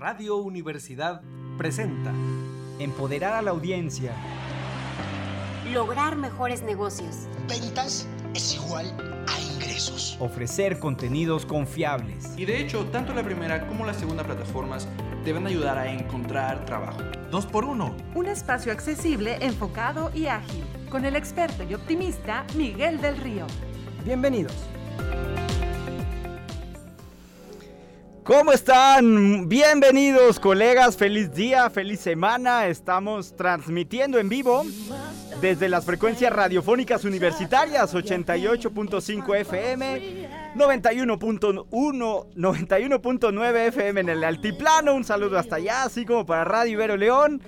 [0.00, 1.20] Radio Universidad
[1.58, 2.10] presenta
[2.78, 4.14] Empoderar a la audiencia.
[5.74, 7.26] Lograr mejores negocios.
[7.46, 8.86] Ventas es igual
[9.28, 10.16] a ingresos.
[10.18, 12.32] Ofrecer contenidos confiables.
[12.38, 14.88] Y de hecho, tanto la primera como la segunda plataformas
[15.22, 17.02] deben ayudar a encontrar trabajo.
[17.30, 17.94] Dos por uno.
[18.14, 20.64] Un espacio accesible, enfocado y ágil.
[20.88, 23.46] Con el experto y optimista Miguel del Río.
[24.06, 24.56] Bienvenidos.
[28.24, 29.48] ¿Cómo están?
[29.48, 32.66] Bienvenidos colegas, feliz día, feliz semana.
[32.66, 34.62] Estamos transmitiendo en vivo
[35.40, 44.94] desde las frecuencias radiofónicas universitarias 88.5 FM, 91.1, 91.9 FM en el altiplano.
[44.94, 47.40] Un saludo hasta allá, así como para Radio Ibero León.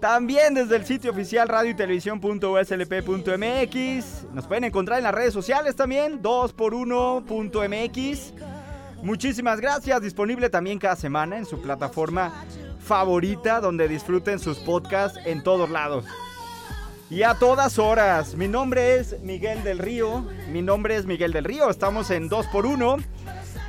[0.00, 4.26] También desde el sitio oficial radio y televisión.uslp.mx.
[4.32, 8.59] Nos pueden encontrar en las redes sociales también, 2x1.mx.
[9.02, 12.44] Muchísimas gracias, disponible también cada semana en su plataforma
[12.78, 16.04] favorita donde disfruten sus podcasts en todos lados.
[17.08, 21.44] Y a todas horas, mi nombre es Miguel del Río, mi nombre es Miguel del
[21.44, 23.02] Río, estamos en 2x1.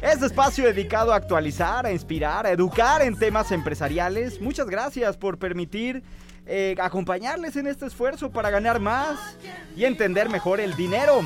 [0.02, 4.42] Este espacio dedicado a actualizar, a inspirar, a educar en temas empresariales.
[4.42, 6.04] Muchas gracias por permitir
[6.46, 9.38] eh, acompañarles en este esfuerzo para ganar más
[9.78, 11.22] y entender mejor el dinero.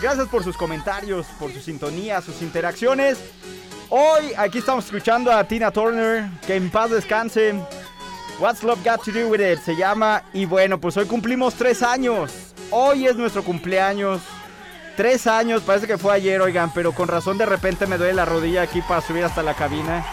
[0.00, 3.18] Gracias por sus comentarios, por su sintonía, sus interacciones.
[3.90, 7.54] Hoy aquí estamos escuchando a Tina Turner, que en paz descanse.
[8.38, 10.22] What's Love Got to Do With It se llama.
[10.32, 12.32] Y bueno, pues hoy cumplimos tres años.
[12.70, 14.22] Hoy es nuestro cumpleaños.
[14.96, 18.24] Tres años, parece que fue ayer, oigan, pero con razón de repente me duele la
[18.24, 20.04] rodilla aquí para subir hasta la cabina.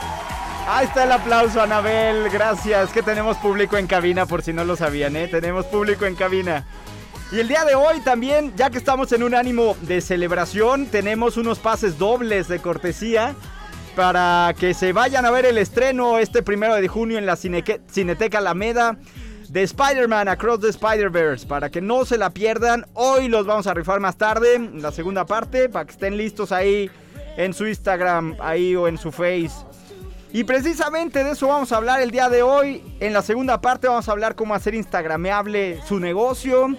[0.68, 2.30] Ahí está el aplauso, Anabel.
[2.30, 2.92] Gracias.
[2.92, 5.30] Que tenemos público en cabina, por si no lo sabían, ¿eh?
[5.30, 6.66] Tenemos público en cabina.
[7.30, 11.36] Y el día de hoy también, ya que estamos en un ánimo de celebración, tenemos
[11.36, 13.36] unos pases dobles de cortesía
[13.98, 18.38] para que se vayan a ver el estreno este primero de junio en la Cineteca
[18.38, 18.98] Alameda
[19.50, 21.46] de Spider-Man Across the Spider-Verse.
[21.48, 24.94] Para que no se la pierdan, hoy los vamos a rifar más tarde, en la
[24.94, 26.90] segunda parte, para que estén listos ahí
[27.36, 29.66] en su Instagram, ahí o en su Face.
[30.32, 32.84] Y precisamente de eso vamos a hablar el día de hoy.
[33.02, 36.70] En la segunda parte vamos a hablar cómo hacer instagrameable su negocio.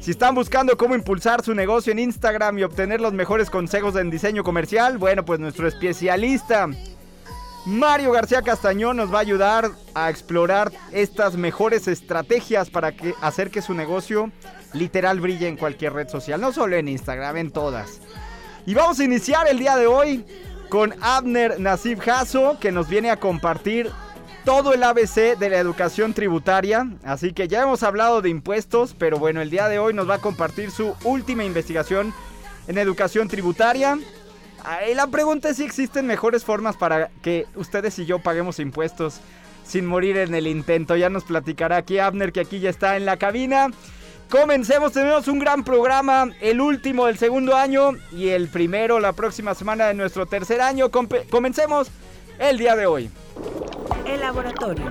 [0.00, 4.10] Si están buscando cómo impulsar su negocio en Instagram y obtener los mejores consejos en
[4.10, 6.70] diseño comercial, bueno, pues nuestro especialista
[7.66, 13.50] Mario García Castañón nos va a ayudar a explorar estas mejores estrategias para que, hacer
[13.50, 14.32] que su negocio
[14.72, 18.00] literal brille en cualquier red social, no solo en Instagram, en todas.
[18.64, 20.24] Y vamos a iniciar el día de hoy
[20.70, 23.90] con Abner Nasib Jasso, que nos viene a compartir
[24.50, 26.84] todo el ABC de la educación tributaria.
[27.04, 30.14] Así que ya hemos hablado de impuestos, pero bueno, el día de hoy nos va
[30.14, 32.12] a compartir su última investigación
[32.66, 33.96] en educación tributaria.
[34.64, 39.20] Ahí la pregunta es si existen mejores formas para que ustedes y yo paguemos impuestos
[39.64, 40.96] sin morir en el intento.
[40.96, 43.68] Ya nos platicará aquí Abner, que aquí ya está en la cabina.
[44.30, 49.54] Comencemos, tenemos un gran programa, el último del segundo año y el primero la próxima
[49.54, 50.90] semana de nuestro tercer año.
[50.90, 51.92] comencemos
[52.40, 53.10] el día de hoy.
[54.06, 54.86] El laboratorio.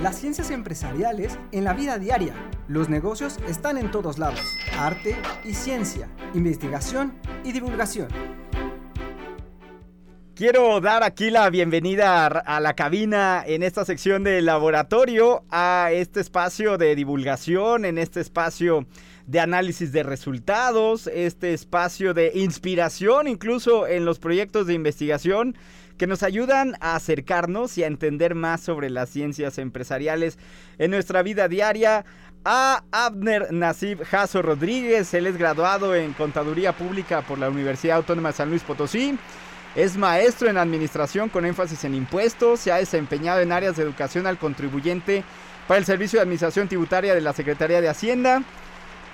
[0.00, 2.34] Las ciencias empresariales en la vida diaria.
[2.68, 4.40] Los negocios están en todos lados.
[4.78, 7.14] Arte y ciencia, investigación
[7.44, 8.08] y divulgación.
[10.36, 16.20] Quiero dar aquí la bienvenida a la cabina en esta sección de laboratorio, a este
[16.20, 18.86] espacio de divulgación, en este espacio
[19.26, 25.56] de análisis de resultados, este espacio de inspiración incluso en los proyectos de investigación
[26.00, 30.38] que nos ayudan a acercarnos y a entender más sobre las ciencias empresariales
[30.78, 32.06] en nuestra vida diaria.
[32.42, 38.30] A Abner Nasib Jasso Rodríguez, él es graduado en Contaduría Pública por la Universidad Autónoma
[38.30, 39.18] de San Luis Potosí.
[39.76, 44.26] Es maestro en administración con énfasis en impuestos, se ha desempeñado en áreas de educación
[44.26, 45.22] al contribuyente
[45.68, 48.42] para el Servicio de Administración Tributaria de la Secretaría de Hacienda.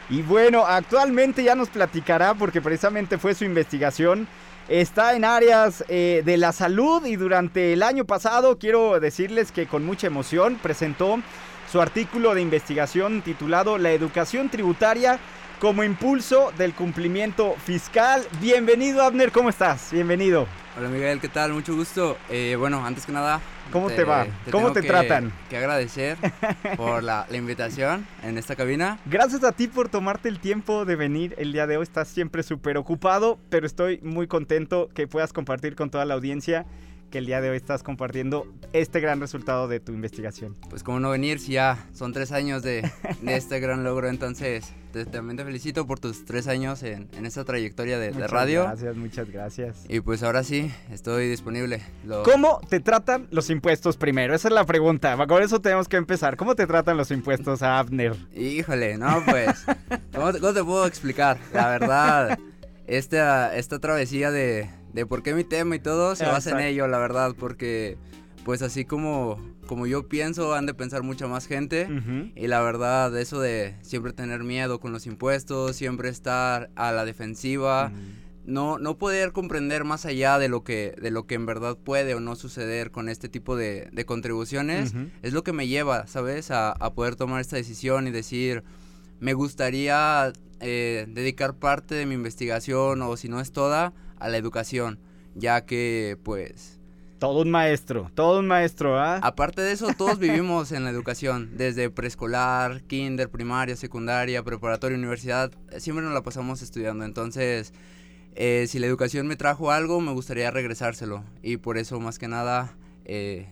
[0.09, 4.29] Y bueno, actualmente ya nos platicará, porque precisamente fue su investigación,
[4.69, 9.67] está en áreas eh, de la salud y durante el año pasado quiero decirles que
[9.67, 11.21] con mucha emoción presentó
[11.71, 15.19] su artículo de investigación titulado La educación tributaria
[15.61, 18.23] como impulso del cumplimiento fiscal.
[18.41, 19.91] Bienvenido Abner, ¿cómo estás?
[19.91, 20.47] Bienvenido.
[20.79, 21.53] Hola Miguel, ¿qué tal?
[21.55, 22.19] Mucho gusto.
[22.29, 23.41] Eh, bueno, antes que nada...
[23.73, 24.27] ¿Cómo te, va?
[24.53, 25.33] ¿Cómo te tratan?
[25.51, 26.17] Que agradecer
[26.77, 29.01] por la, la, invitación en esta cabina.
[29.07, 31.83] Gracias a ti por tomarte el tiempo de venir el día de hoy.
[31.83, 36.65] Estás siempre súper ocupado, pero estoy muy contento que puedas compartir con toda la audiencia
[37.11, 40.57] que el día de hoy estás compartiendo este gran resultado de tu investigación.
[40.69, 42.89] Pues cómo no venir si ya son tres años de,
[43.23, 47.27] de este gran logro, entonces te, también te felicito por tus tres años en, en
[47.27, 48.65] esta trayectoria de, de radio.
[48.65, 49.85] Gracias, muchas gracias.
[49.89, 51.83] Y pues ahora sí, estoy disponible.
[52.05, 54.35] Lo- ¿Cómo te tratan los impuestos primero?
[54.35, 55.17] Esa es la pregunta.
[55.27, 56.37] Con eso tenemos que empezar.
[56.37, 58.17] ¿Cómo te tratan los impuestos a Abner?
[58.35, 59.65] Híjole, no, pues.
[60.15, 61.39] ¿cómo, te, cómo te puedo explicar?
[61.53, 62.39] La verdad,
[62.87, 66.87] esta, esta travesía de, de por qué mi tema y todo se basa en ello,
[66.89, 67.99] la verdad, porque
[68.45, 71.89] pues así como, como yo pienso, han de pensar mucha más gente.
[71.91, 72.31] Ujú.
[72.37, 77.05] Y la verdad, eso de siempre tener miedo con los impuestos, siempre estar a la
[77.05, 77.91] defensiva,
[78.45, 82.15] no, no poder comprender más allá de lo que, de lo que en verdad puede
[82.15, 86.53] o no suceder con este tipo de, de contribuciones, es lo que me lleva, ¿sabes?
[86.53, 88.63] A, a poder tomar esta decisión y decir,
[89.19, 94.37] me gustaría eh, dedicar parte de mi investigación, o si no es toda, a la
[94.37, 94.99] educación,
[95.35, 96.81] ya que pues...
[97.19, 99.19] Todo un maestro, todo un maestro, ¿ah?
[99.23, 105.51] Aparte de eso, todos vivimos en la educación, desde preescolar, kinder, primaria, secundaria, preparatoria, universidad,
[105.71, 107.07] eh, siempre nos la pasamos estudiando.
[107.07, 107.73] Entonces,
[108.35, 111.25] eh, si la educación me trajo algo, me gustaría regresárselo.
[111.43, 112.77] Y por eso, más que nada,
[113.07, 113.49] eh,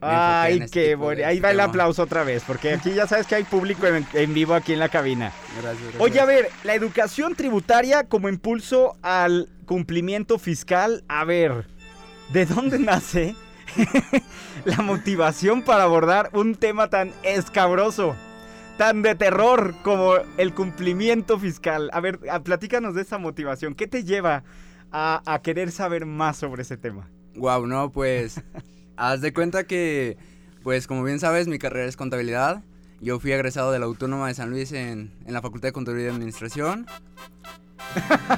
[0.00, 1.26] Ay, este qué bonito.
[1.26, 4.34] Ahí va el aplauso otra vez, porque aquí ya sabes que hay público en, en
[4.34, 5.32] vivo aquí en la cabina.
[5.60, 6.02] Gracias, gracias.
[6.02, 11.66] Oye, a ver, la educación tributaria como impulso al cumplimiento fiscal, a ver,
[12.32, 13.34] ¿de dónde nace
[14.64, 18.14] la motivación para abordar un tema tan escabroso,
[18.78, 21.90] tan de terror como el cumplimiento fiscal?
[21.92, 23.74] A ver, platícanos de esa motivación.
[23.74, 24.44] ¿Qué te lleva
[24.92, 27.08] a, querer saber más sobre ese tema?
[27.34, 28.40] Wow, no, pues,
[28.96, 30.16] haz de cuenta que,
[30.62, 32.62] pues, como bien sabes, mi carrera es contabilidad.
[33.00, 36.12] Yo fui egresado de la Autónoma de San Luis en, en la Facultad de Contabilidad
[36.12, 36.86] y Administración.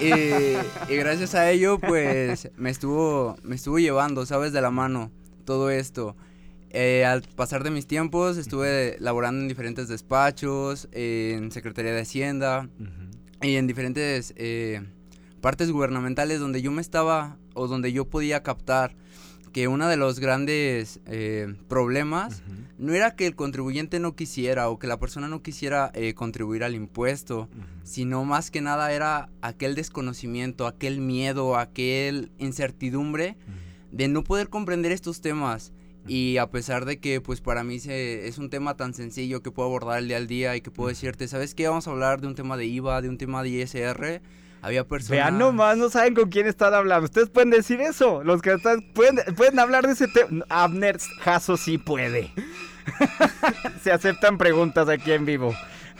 [0.00, 4.52] Y, y gracias a ello, pues, me estuvo, me estuvo llevando, ¿sabes?
[4.52, 5.10] De la mano
[5.44, 6.16] todo esto.
[6.70, 12.68] Eh, al pasar de mis tiempos, estuve laborando en diferentes despachos, en Secretaría de Hacienda,
[13.40, 14.82] y en diferentes eh,
[15.40, 18.94] partes gubernamentales donde yo me estaba o donde yo podía captar
[19.56, 22.42] que uno de los grandes eh, problemas
[22.76, 26.62] no era que el contribuyente no quisiera o que la persona no quisiera eh, contribuir
[26.62, 27.48] al impuesto,
[27.82, 33.38] sino más que nada era aquel desconocimiento, aquel miedo, aquel incertidumbre
[33.92, 35.72] de no poder comprender estos temas.
[36.06, 39.52] Y a pesar de que pues para mí se, es un tema tan sencillo que
[39.52, 41.66] puedo abordar el día al día y que puedo decirte, ¿sabes qué?
[41.66, 44.20] Vamos a hablar de un tema de IVA, de un tema de ISR.
[44.62, 45.10] Había personas...
[45.10, 47.04] Vean nomás, no saben con quién están hablando.
[47.04, 48.24] Ustedes pueden decir eso.
[48.24, 50.44] Los que están, pueden, pueden hablar de ese tema.
[50.48, 52.32] Abner Jasso sí puede.
[53.82, 55.54] Se aceptan preguntas aquí en vivo.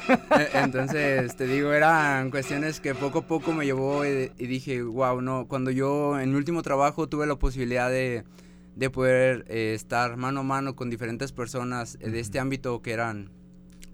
[0.08, 4.82] Eh, Entonces, te digo, eran cuestiones que poco a poco me llevó y, y dije,
[4.82, 8.25] wow, no, cuando yo en mi último trabajo tuve la posibilidad de,
[8.76, 12.93] de poder eh, estar mano a mano con diferentes personas eh, de este ámbito que
[12.93, 13.31] eran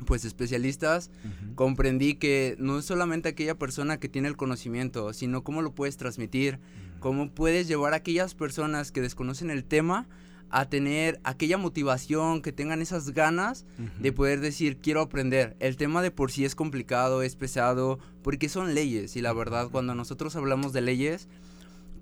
[0.05, 1.11] pues especialistas,
[1.55, 5.97] comprendí que no es solamente aquella persona que tiene el conocimiento, sino cómo lo puedes
[5.97, 6.59] transmitir,
[7.01, 10.09] cómo puedes llevar a aquellas personas que desconocen el tema
[10.53, 13.65] a tener aquella motivación, que tengan esas ganas
[14.01, 15.57] de poder decir quiero aprender.
[15.61, 19.71] El tema de por sí es complicado, es pesado, porque son leyes y la verdad
[19.73, 21.27] cuando nosotros hablamos de leyes,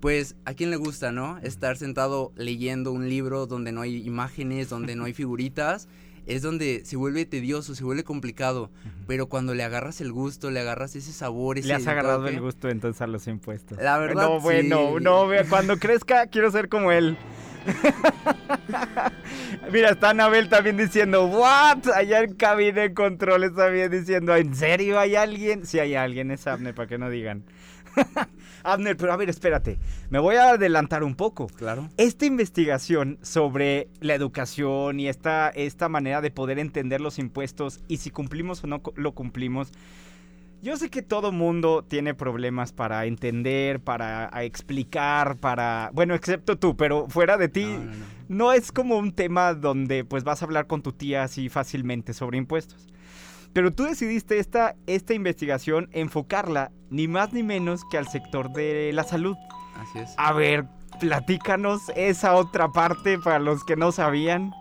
[0.01, 1.37] pues a quién le gusta, ¿no?
[1.37, 5.87] Estar sentado leyendo un libro donde no hay imágenes, donde no hay figuritas,
[6.25, 8.69] es donde se vuelve tedioso, se vuelve complicado,
[9.07, 12.35] pero cuando le agarras el gusto, le agarras ese sabor, ese Le has agarrado toque,
[12.35, 13.77] el gusto entonces a los impuestos.
[13.79, 15.03] La verdad, No, bueno, sí.
[15.03, 17.17] no, vea, cuando crezca quiero ser como él.
[19.71, 21.87] Mira, está Anabel también diciendo, ¿what?
[21.95, 25.65] Allá en cabina de controles también diciendo, ¿en serio hay alguien?
[25.65, 27.43] Sí hay alguien, es Abner, para que no digan.
[28.63, 29.77] Abner, pero a ver, espérate,
[30.09, 31.47] me voy a adelantar un poco.
[31.47, 31.89] Claro.
[31.97, 37.97] Esta investigación sobre la educación y esta, esta manera de poder entender los impuestos y
[37.97, 39.71] si cumplimos o no lo cumplimos,
[40.61, 45.89] yo sé que todo mundo tiene problemas para entender, para explicar, para...
[45.91, 48.05] Bueno, excepto tú, pero fuera de ti, No, no, no.
[48.29, 52.13] no es como un tema donde pues vas a hablar con tu tía así fácilmente
[52.13, 52.87] sobre impuestos.
[53.53, 58.91] Pero tú decidiste esta, esta investigación enfocarla ni más ni menos que al sector de
[58.93, 59.35] la salud.
[59.75, 60.13] Así es.
[60.17, 60.65] A ver,
[60.99, 64.51] platícanos esa otra parte para los que no sabían.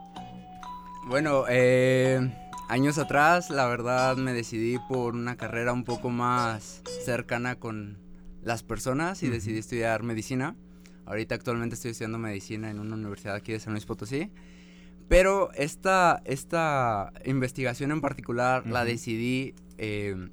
[1.07, 2.33] Bueno, eh,
[2.69, 7.99] años atrás, la verdad, me decidí por una carrera un poco más cercana con
[8.43, 10.57] las personas y decidí estudiar medicina.
[11.07, 14.31] Ahorita actualmente estoy estudiando medicina en una universidad aquí de San Luis Potosí.
[15.11, 20.29] Pero esta, esta investigación en particular la decidí eh,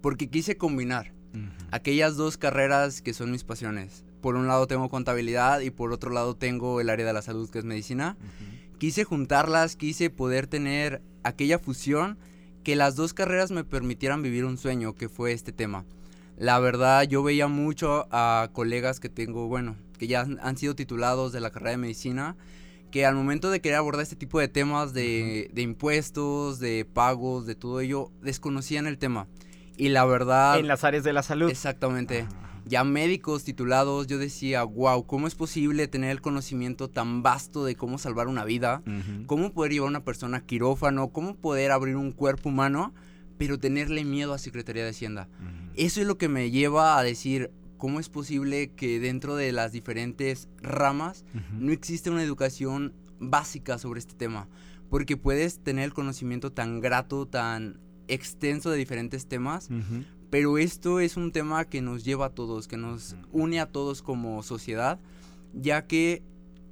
[0.00, 1.12] porque quise combinar
[1.70, 4.06] aquellas dos carreras que son mis pasiones.
[4.22, 7.50] por un lado tengo contabilidad y por otro lado tengo el área de la salud
[7.50, 8.16] que es medicina.
[8.78, 12.16] Quise juntarlas, quise poder tener aquella fusión
[12.62, 15.84] que las dos carreras me permitieran vivir un sueño, que fue este tema.
[16.38, 21.32] La verdad, yo veía mucho a colegas que tengo, bueno, que ya han sido titulados
[21.32, 22.34] de la carrera de medicina,
[22.94, 27.44] que al momento de querer abordar este tipo de temas de, de impuestos, de pagos,
[27.44, 29.26] de todo ello, desconocían el tema.
[29.76, 30.60] Y la verdad...
[30.60, 31.50] En las áreas de la salud.
[31.50, 32.24] Exactamente.
[32.66, 37.74] Ya médicos titulados, yo decía, wow, ¿cómo es posible tener el conocimiento tan vasto de
[37.74, 38.80] cómo salvar una vida?
[39.26, 41.08] ¿Cómo poder llevar a una persona a quirófano?
[41.08, 42.94] ¿Cómo poder abrir un cuerpo humano?
[43.38, 45.26] Pero tenerle miedo a Secretaría de Hacienda.
[45.74, 47.50] Eso es lo que me lleva a decir,
[47.84, 54.00] ¿cómo es posible que dentro de las diferentes ramas no existe una educación básica sobre
[54.00, 54.48] este tema?
[54.88, 59.68] Porque puedes tener el conocimiento tan grato, tan extenso de diferentes temas,
[60.30, 64.00] pero esto es un tema que nos lleva a todos, que nos une a todos
[64.00, 64.98] como sociedad,
[65.52, 66.22] ya que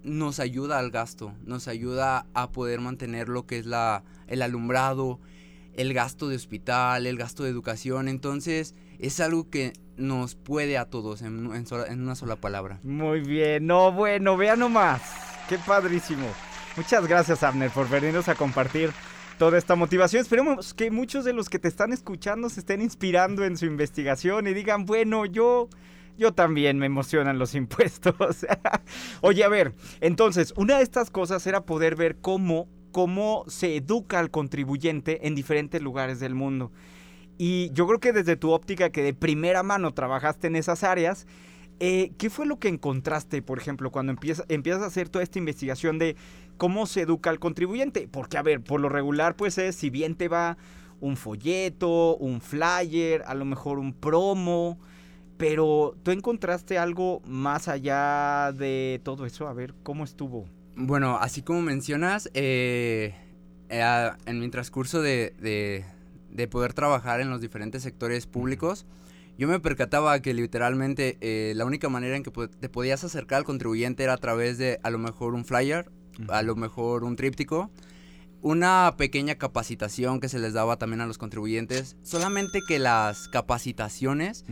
[0.02, 5.21] nos ayuda al gasto, nos ayuda a poder mantener lo que es la, el alumbrado,
[5.75, 8.09] el gasto de hospital, el gasto de educación.
[8.09, 12.80] Entonces es algo que nos puede a todos en, una sola palabra.
[12.82, 15.02] Muy bien, no, bueno, vea nomás.
[15.49, 16.26] Qué padrísimo.
[16.76, 18.90] Muchas gracias, Abner, por venirnos a compartir
[19.38, 20.23] toda esta motivación.
[20.23, 24.47] Esperemos que muchos de los que te están escuchando se estén inspirando en su investigación
[24.47, 25.68] y digan, bueno, yo,
[26.16, 28.14] yo también me emocionan los impuestos.
[29.21, 34.21] Oye, a ver, entonces, una de estas cosas era poder ver cómo, cómo se educa
[34.21, 36.71] al contribuyente en diferentes lugares del mundo.
[37.45, 41.27] Y yo creo que desde tu óptica que de primera mano trabajaste en esas áreas,
[41.81, 45.41] eh, ¿qué fue lo que encontraste, por ejemplo, cuando empieza- empiezas a hacer toda esta
[45.41, 46.15] investigación de
[46.57, 48.07] cómo se educa al contribuyente?
[48.09, 50.57] Porque, a ver, por lo regular, pues es, si bien te va
[51.01, 54.79] un folleto, un flyer, a lo mejor un promo,
[55.37, 59.49] pero tú encontraste algo más allá de todo eso.
[59.49, 60.47] A ver, ¿cómo estuvo?
[60.77, 63.17] Bueno, así como mencionas, eh,
[63.69, 65.85] eh, en mi transcurso de, de-
[66.33, 68.87] de poder trabajar en los diferentes sectores públicos,
[69.39, 73.45] yo me percataba que literalmente eh, la única manera en que te podías acercar al
[73.45, 75.91] contribuyente era a través de a lo mejor un flyer,
[76.29, 77.71] a lo mejor un tríptico,
[78.43, 84.45] una pequeña capacitación que se les daba también a los contribuyentes, solamente que las capacitaciones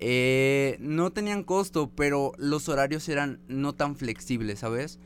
[0.00, 4.98] eh, no tenían costo, pero los horarios eran no tan flexibles, ¿sabes?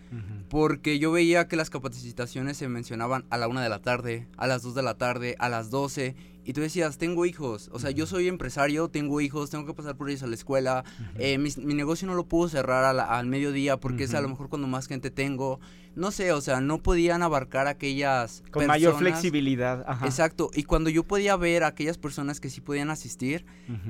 [0.49, 4.47] Porque yo veía que las capacitaciones se mencionaban a la una de la tarde, a
[4.47, 6.17] las 2 de la tarde, a las 12.
[6.45, 7.69] Y tú decías, tengo hijos.
[7.75, 10.85] O sea, yo soy empresario, tengo hijos, tengo que pasar por ellos a la escuela.
[11.19, 14.29] eh, mi, negocio no lo puedo cerrar a la- al mediodía porque es a lo
[14.31, 15.61] mejor cuando más gente tengo.
[15.99, 18.45] No sé, o sea, no podían abarcar aquellas.
[18.52, 19.85] Con mayor flexibilidad.
[19.87, 20.07] Ajá.
[20.07, 20.50] Exacto.
[20.55, 23.45] Y cuando yo podía ver a aquellas personas que sí podían asistir,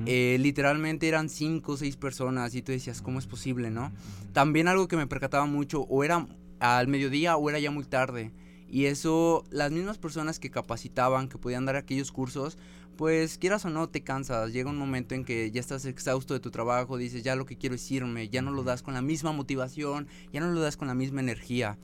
[0.05, 3.91] eh, literalmente eran cinco o seis personas y tú decías, ¿cómo es posible, no?
[4.33, 6.27] También algo que me percataba mucho, o era
[6.59, 8.31] al mediodía o era ya muy tarde.
[8.67, 12.57] Y eso, las mismas personas que capacitaban, que podían dar aquellos cursos,
[12.99, 14.51] pues quieras o no, te cansas.
[14.51, 17.55] Llega un momento en que ya estás exhausto de tu trabajo, dices, ya lo que
[17.55, 20.75] quiero es irme, ya no lo das con la misma motivación, ya no lo das
[20.75, 21.77] con la misma energía.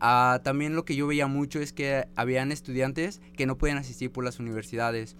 [0.00, 4.10] Ah, también lo que yo veía mucho es que habían estudiantes que no podían asistir
[4.10, 5.14] por las universidades.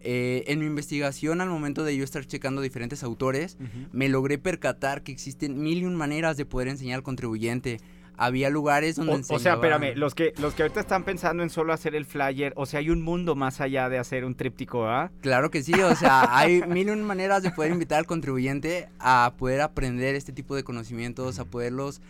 [0.00, 3.56] Eh, en mi investigación, al momento de yo estar checando diferentes autores,
[3.92, 7.80] me logré percatar que existen mil y un maneras de poder enseñar al contribuyente.
[8.16, 11.50] Había lugares donde O, o sea, espérame, los que, los que ahorita están pensando en
[11.50, 14.86] solo hacer el flyer, o sea, hay un mundo más allá de hacer un tríptico,
[14.86, 15.10] ¿ah?
[15.20, 18.88] Claro que sí, o sea, hay mil y un maneras de poder invitar al contribuyente
[18.98, 22.00] a poder aprender este tipo de conocimientos, a poderlos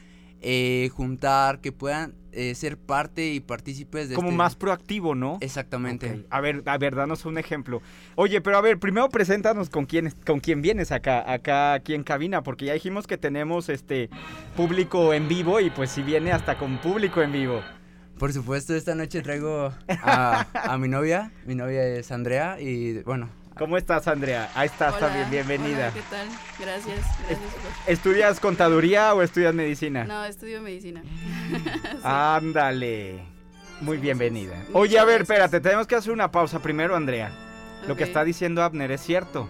[0.42, 5.38] eh, juntar, que puedan eh, ser parte y partícipes de Como este- más proactivo, ¿no?
[5.40, 6.24] Exactamente.
[6.30, 7.80] A ver, a ver, danos un ejemplo.
[8.16, 12.02] Oye, pero a ver, primero preséntanos con quién, con quién vienes acá, acá aquí en
[12.04, 14.08] cabina, porque ya dijimos que tenemos este
[14.56, 17.60] público en vivo y pues si viene hasta con público en vivo.
[18.18, 21.32] Por supuesto, esta noche traigo a, a mi novia.
[21.46, 23.28] Mi novia es Andrea y bueno,
[23.58, 24.50] ¿Cómo estás, Andrea?
[24.54, 25.88] Ahí estás Hola, también, bienvenida.
[25.88, 26.28] hola, ¿qué tal?
[26.58, 27.92] Gracias, gracias por...
[27.92, 30.04] ¿Estudias contaduría o estudias medicina?
[30.04, 31.02] No, estudio medicina.
[31.52, 31.98] Sí.
[32.02, 33.22] Ándale.
[33.80, 34.54] Muy Sí, bienvenida.
[34.72, 37.30] Oye, a ver, espérate, tenemos que hacer una pausa primero, Andrea.
[37.86, 39.48] Lo que está diciendo Abner es cierto.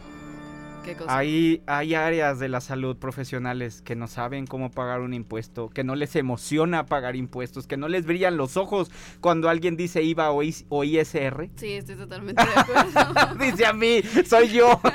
[0.84, 1.16] ¿Qué cosa?
[1.16, 5.84] Hay, hay áreas de la salud profesionales que no saben cómo pagar un impuesto, que
[5.84, 10.30] no les emociona pagar impuestos, que no les brillan los ojos cuando alguien dice IVA
[10.32, 11.50] o, IS- o ISR.
[11.56, 13.34] Sí, estoy totalmente de acuerdo.
[13.36, 14.80] Dice a mí, soy yo.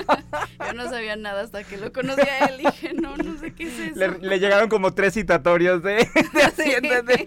[0.67, 3.53] Yo no sabía nada hasta que lo conocí a él y dije, no, no sé
[3.53, 3.95] qué es eso.
[3.95, 5.95] Le, le llegaron como tres citatorios de,
[6.33, 7.01] de Hacienda.
[7.01, 7.25] de-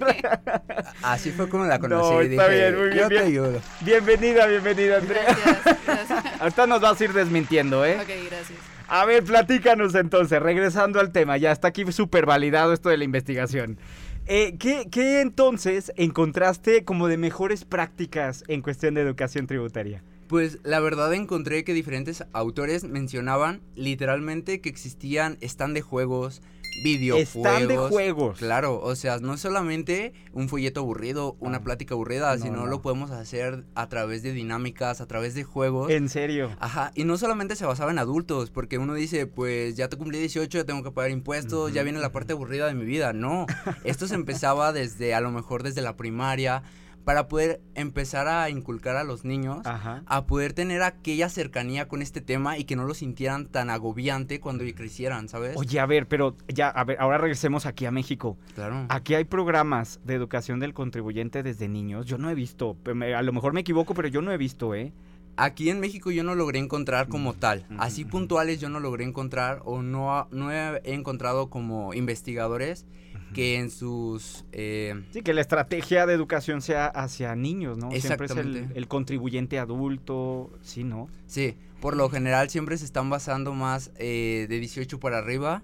[1.03, 2.13] así fue como la conocí.
[2.13, 3.61] No, está dije, bien, muy bien, Yo te ayudo.
[3.81, 5.25] Bienvenida, bienvenida, Andrea.
[5.25, 6.41] Gracias, gracias.
[6.43, 7.97] Ahorita nos vas a ir desmintiendo, ¿eh?
[7.99, 8.50] Ok, gracias.
[8.93, 13.05] A ver, platícanos entonces, regresando al tema, ya está aquí súper validado esto de la
[13.05, 13.79] investigación.
[14.27, 20.03] Eh, ¿qué, ¿Qué entonces encontraste como de mejores prácticas en cuestión de educación tributaria?
[20.27, 26.43] Pues la verdad encontré que diferentes autores mencionaban literalmente que existían stand de juegos,
[26.83, 27.29] videojuegos.
[27.53, 28.39] Stand de juegos.
[28.39, 31.63] Claro, o sea, no es solamente un folleto aburrido, una Ah.
[31.63, 32.67] plática aburrida, No, sino no.
[32.67, 35.91] lo podemos hacer a través de dinámicas, a través de juegos.
[35.91, 36.51] En serio.
[36.61, 40.19] Ajá, y no solamente se basaba en adultos, porque uno dice, pues ya te cumplí
[40.19, 43.13] 18, ya tengo que pagar impuestos, ya viene la parte aburrida de mi vida.
[43.13, 43.47] No,
[43.85, 46.63] esto se empezaba desde, a lo mejor desde la primaria,
[47.05, 50.03] para poder empezar a inculcar a los niños Ajá.
[50.07, 54.41] a poder tener aquella cercanía con este tema y que no lo sintieran tan agobiante
[54.41, 55.57] cuando crecieran, ¿sabes?
[55.57, 58.37] Oye, a ver, pero ya, a ver, ahora regresemos aquí a México.
[58.55, 58.87] Claro.
[58.89, 62.07] Aquí hay programas de educación del contribuyente desde niños.
[62.07, 64.93] Yo no he visto, a lo mejor me equivoco, pero yo no he visto, ¿eh?
[65.37, 67.65] Aquí en México yo no logré encontrar como tal.
[67.79, 72.85] Así puntuales yo no logré encontrar o no, no he encontrado como investigadores
[73.35, 74.45] que en sus...
[74.53, 77.91] eh, Sí, que la estrategia de educación sea hacia niños, ¿no?
[77.93, 81.09] Siempre es el, contribuyente adulto, sí, ¿no?
[81.27, 85.63] Sí, por lo general siempre se están basando más eh, de 18 para arriba.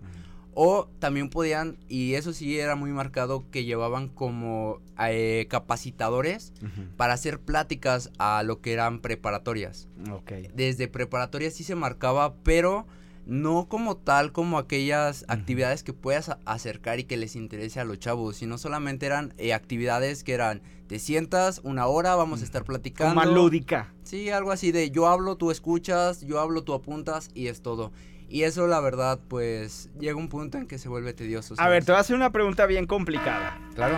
[0.58, 6.54] O también podían, y eso sí era muy marcado, que llevaban como eh, capacitadores
[6.96, 9.86] para hacer pláticas a lo que eran preparatorias.
[10.10, 10.32] Ok.
[10.54, 12.86] Desde preparatorias sí se marcaba, pero
[13.26, 17.98] no como tal como aquellas actividades que puedas acercar y que les interese a los
[17.98, 22.64] chavos, sino solamente eran eh, actividades que eran, te sientas una hora, vamos a estar
[22.64, 23.14] platicando.
[23.14, 23.92] Como más lúdica.
[24.04, 27.92] Sí, algo así de yo hablo, tú escuchas, yo hablo, tú apuntas y es todo.
[28.28, 31.54] Y eso la verdad pues llega un punto en que se vuelve tedioso.
[31.58, 33.58] A ver, te voy a hacer una pregunta bien complicada.
[33.74, 33.96] Claro.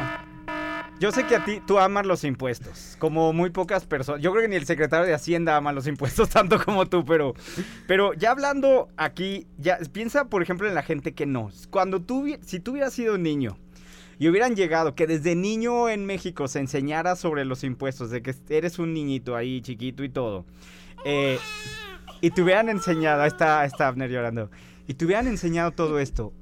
[1.00, 4.20] Yo sé que a ti tú amas los impuestos, como muy pocas personas.
[4.20, 7.34] Yo creo que ni el secretario de Hacienda ama los impuestos tanto como tú, pero,
[7.86, 11.50] pero ya hablando aquí, ya piensa por ejemplo en la gente que no.
[11.70, 13.56] Cuando tú, si tú hubieras sido niño
[14.18, 18.34] y hubieran llegado, que desde niño en México se enseñara sobre los impuestos, de que
[18.48, 20.46] eres un niñito ahí chiquito y todo,
[21.04, 21.38] eh,
[22.20, 24.50] y te hubieran enseñado, está, está Abner llorando,
[24.88, 26.32] y te hubieran enseñado todo esto,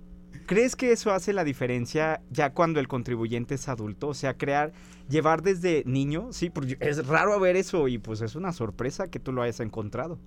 [0.47, 4.09] ¿Crees que eso hace la diferencia ya cuando el contribuyente es adulto?
[4.09, 4.73] O sea, crear,
[5.09, 9.19] llevar desde niño, sí, porque es raro ver eso y pues es una sorpresa que
[9.19, 10.21] tú lo hayas encontrado.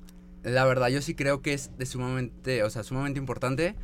[0.43, 3.75] La verdad yo sí creo que es de sumamente, o sea, sumamente importante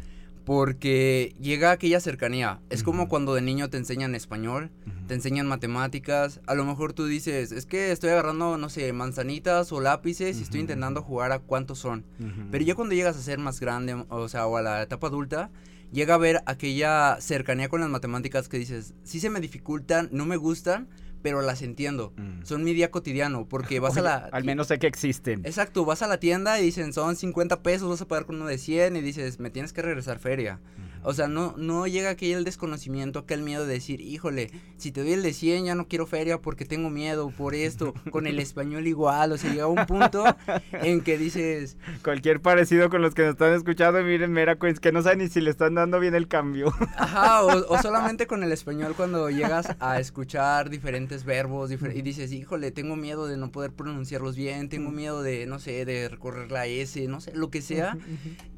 [0.44, 2.60] porque llega aquella cercanía.
[2.70, 4.72] Es como cuando de niño te enseñan español,
[5.08, 9.72] te enseñan matemáticas, a lo mejor tú dices, es que estoy agarrando, no sé, manzanitas
[9.72, 12.06] o lápices y estoy intentando jugar a cuántos son.
[12.52, 15.50] Pero ya cuando llegas a ser más grande, o sea, o a la etapa adulta,
[15.92, 20.26] llega a ver aquella cercanía con las matemáticas que dices, sí se me dificultan, no
[20.26, 20.90] me gustan,
[21.22, 22.14] pero las entiendo.
[22.44, 24.16] Son mi día cotidiano, porque vas a la...
[24.32, 25.42] Al menos sé que existen.
[25.44, 28.46] Exacto, vas a la tienda y dicen son 50 pesos, vas a pagar con uno
[28.46, 30.60] de 100 y dices, me tienes que regresar feria.
[31.06, 35.02] O sea, no, no llega aquí el desconocimiento, aquel miedo de decir, híjole, si te
[35.02, 38.40] doy el de 100 ya no quiero feria porque tengo miedo por esto, con el
[38.40, 40.24] español igual, o sea, llega un punto
[40.72, 44.92] en que dices, Cualquier parecido con los que nos están escuchando, miren, mera Coins, que
[44.92, 46.74] no saben ni si le están dando bien el cambio.
[46.98, 52.02] ajá, o, o solamente con el español cuando llegas a escuchar diferentes verbos difer- y
[52.02, 56.10] dices, híjole, tengo miedo de no poder pronunciarlos bien, tengo miedo de, no sé, de
[56.10, 57.98] recorrer la S, no sé, lo que sea.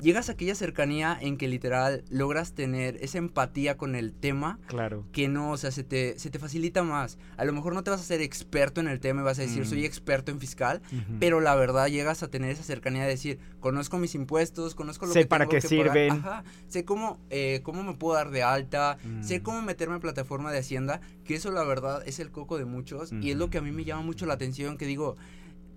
[0.01, 5.05] llegas a aquella cercanía en que literal logras tener esa empatía con el tema Claro.
[5.11, 7.17] que no, o sea, se te, se te facilita más.
[7.37, 9.41] A lo mejor no te vas a ser experto en el tema y vas a
[9.43, 9.65] decir, Mm.
[9.65, 10.81] soy experto en fiscal,
[11.19, 15.13] pero la verdad llegas a tener esa cercanía de decir, conozco mis impuestos, conozco lo
[15.13, 15.93] Sé que para tengo qué que pagar".
[15.93, 16.11] sirven.
[16.11, 19.43] Ajá, sé cómo, eh, cómo me puedo dar de alta, sé Mm.
[19.43, 23.11] cómo meterme en plataforma de Hacienda, que eso la verdad es el coco de muchos
[23.21, 25.17] y es lo que a mí me llama mucho la atención, que digo,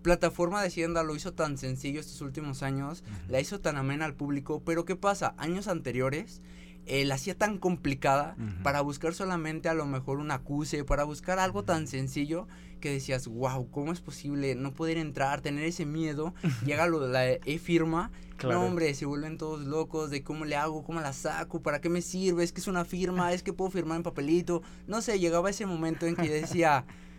[0.03, 4.15] plataforma de Hacienda lo hizo tan sencillo estos últimos años, la hizo tan amena al
[4.15, 5.35] público, pero ¿qué pasa?
[5.39, 6.41] Años anteriores
[6.87, 11.39] eh, la hacía tan complicada para buscar solamente a lo mejor un acuse, para buscar
[11.39, 12.49] algo tan sencillo
[12.81, 16.35] que decías, wow, ¿cómo es posible no poder entrar, tener ese miedo?
[16.65, 18.59] Llega lo de la e-firma, Claro.
[18.61, 21.91] no hombre, se vuelven todos locos de cómo le hago, cómo la saco, para qué
[21.91, 25.19] me sirve, es que es una firma, es que puedo firmar en papelito, no sé,
[25.21, 26.87] llegaba ese momento en que decía,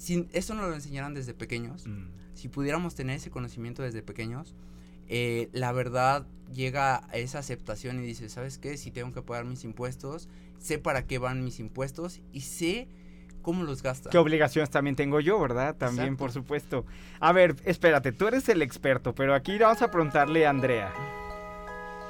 [0.00, 2.06] si esto nos lo enseñaran desde pequeños, Mm.
[2.34, 4.54] si pudiéramos tener ese conocimiento desde pequeños,
[5.08, 8.78] eh, la verdad llega a esa aceptación y dice, ¿sabes qué?
[8.78, 12.88] Si tengo que pagar mis impuestos, sé para qué van mis impuestos y sé
[13.42, 14.10] cómo los gastas.
[14.10, 15.76] ¿Qué obligaciones también tengo yo, verdad?
[15.76, 16.18] También, Exacto.
[16.18, 16.86] por supuesto.
[17.20, 20.92] A ver, espérate, tú eres el experto, pero aquí vamos a preguntarle a Andrea.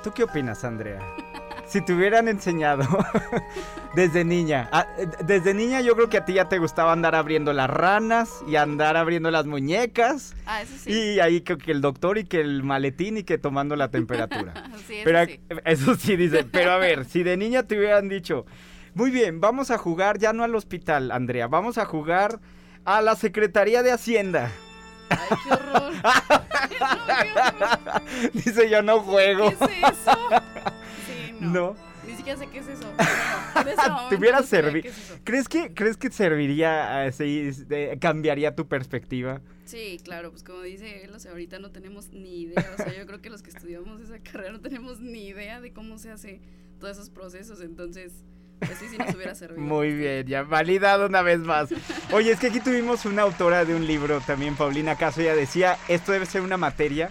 [0.05, 1.01] ¿Tú qué opinas, Andrea?
[1.71, 2.85] si te hubieran enseñado
[3.95, 4.89] desde niña, ah,
[5.25, 8.57] desde niña yo creo que a ti ya te gustaba andar abriendo las ranas y
[8.57, 10.35] andar abriendo las muñecas.
[10.47, 10.91] Ah, eso sí.
[10.93, 14.55] Y ahí que, que el doctor y que el maletín y que tomando la temperatura.
[14.87, 15.41] Sí, eso pero sí.
[15.65, 18.47] eso sí dice, pero a ver, si de niña te hubieran dicho,
[18.95, 22.41] muy bien, vamos a jugar ya no al hospital, Andrea, vamos a jugar
[22.85, 24.51] a la Secretaría de Hacienda.
[25.11, 25.93] Ay, qué horror.
[26.81, 28.33] No, qué horror.
[28.33, 29.51] Dice, yo no juego.
[29.51, 30.19] ¿Qué es eso?
[31.41, 31.51] No.
[31.53, 31.77] No.
[32.07, 32.91] Ni siquiera sé qué es eso.
[33.89, 34.89] no, Te hubiera no servido.
[34.89, 35.21] es.
[35.25, 39.41] ¿Crees que, ¿Crees que serviría así, de- cambiaría tu perspectiva?
[39.65, 42.93] Sí, claro, pues como dice él, o sea, ahorita no tenemos ni idea, o sea,
[42.97, 46.11] yo creo que los que estudiamos esa carrera no tenemos ni idea de cómo se
[46.11, 46.41] hace
[46.81, 48.13] todos esos procesos, entonces,
[48.59, 49.61] pues sí, sí nos hubiera servido.
[49.61, 51.69] Muy bien, ya validado una vez más.
[52.13, 55.77] Oye, es que aquí tuvimos una autora de un libro también, Paulina Caso, ella decía,
[55.89, 57.11] esto debe ser una materia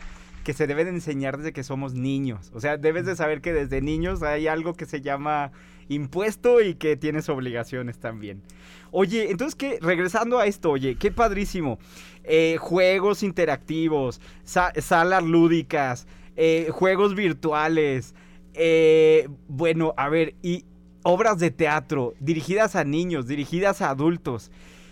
[0.49, 2.49] que se debe de enseñar desde que somos niños.
[2.55, 5.51] O sea, debes de saber que desde niños hay algo que se llama
[5.89, 8.41] impuesto y que tienes obligaciones también.
[8.89, 9.77] Oye, entonces, ¿qué?
[9.79, 11.77] Regresando a esto, oye, qué padrísimo.
[12.23, 18.15] Eh, juegos interactivos, sa- salas lúdicas, eh, juegos virtuales.
[18.55, 20.65] eh, bueno, a ver, y
[21.03, 24.49] obras de teatro dirigidas a niños, dirigidas a adultos.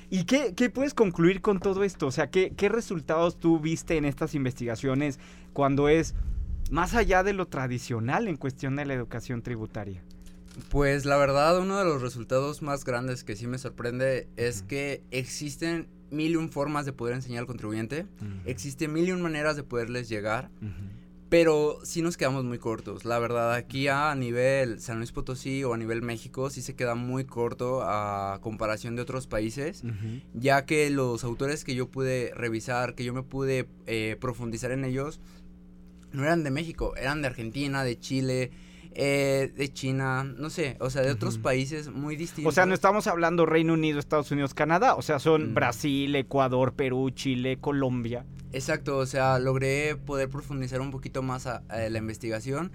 [0.10, 2.08] ¿Y qué, qué puedes concluir con todo esto?
[2.08, 5.20] O sea, ¿qué, ¿qué resultados tú viste en estas investigaciones
[5.54, 6.16] cuando es
[6.72, 10.02] más allá de lo tradicional en cuestión de la educación tributaria?
[10.70, 15.04] Pues la verdad, uno de los resultados más grandes que sí me sorprende es que
[15.12, 18.06] existen mil y un formas de poder enseñar al contribuyente,
[18.46, 20.50] existen mil y un maneras de poderles llegar,
[21.30, 23.04] pero sí nos quedamos muy cortos.
[23.04, 26.96] La verdad, aquí a nivel San Luis Potosí o a nivel México sí se queda
[26.96, 29.84] muy corto a comparación de otros países,
[30.34, 34.86] ya que los autores que yo pude revisar, que yo me pude eh, profundizar en
[34.86, 35.20] ellos,
[36.14, 38.52] no eran de México, eran de Argentina, de Chile,
[38.94, 42.52] eh, de China, no sé, o sea, de otros países muy distintos.
[42.52, 44.96] O sea, no estamos hablando Reino Unido, Estados Unidos, Canadá.
[44.96, 45.54] O sea, son Mm.
[45.54, 48.26] Brasil, Ecuador, Perú, Chile, Colombia.
[48.54, 52.72] Exacto, o sea, logré poder profundizar un poquito más a, a la investigación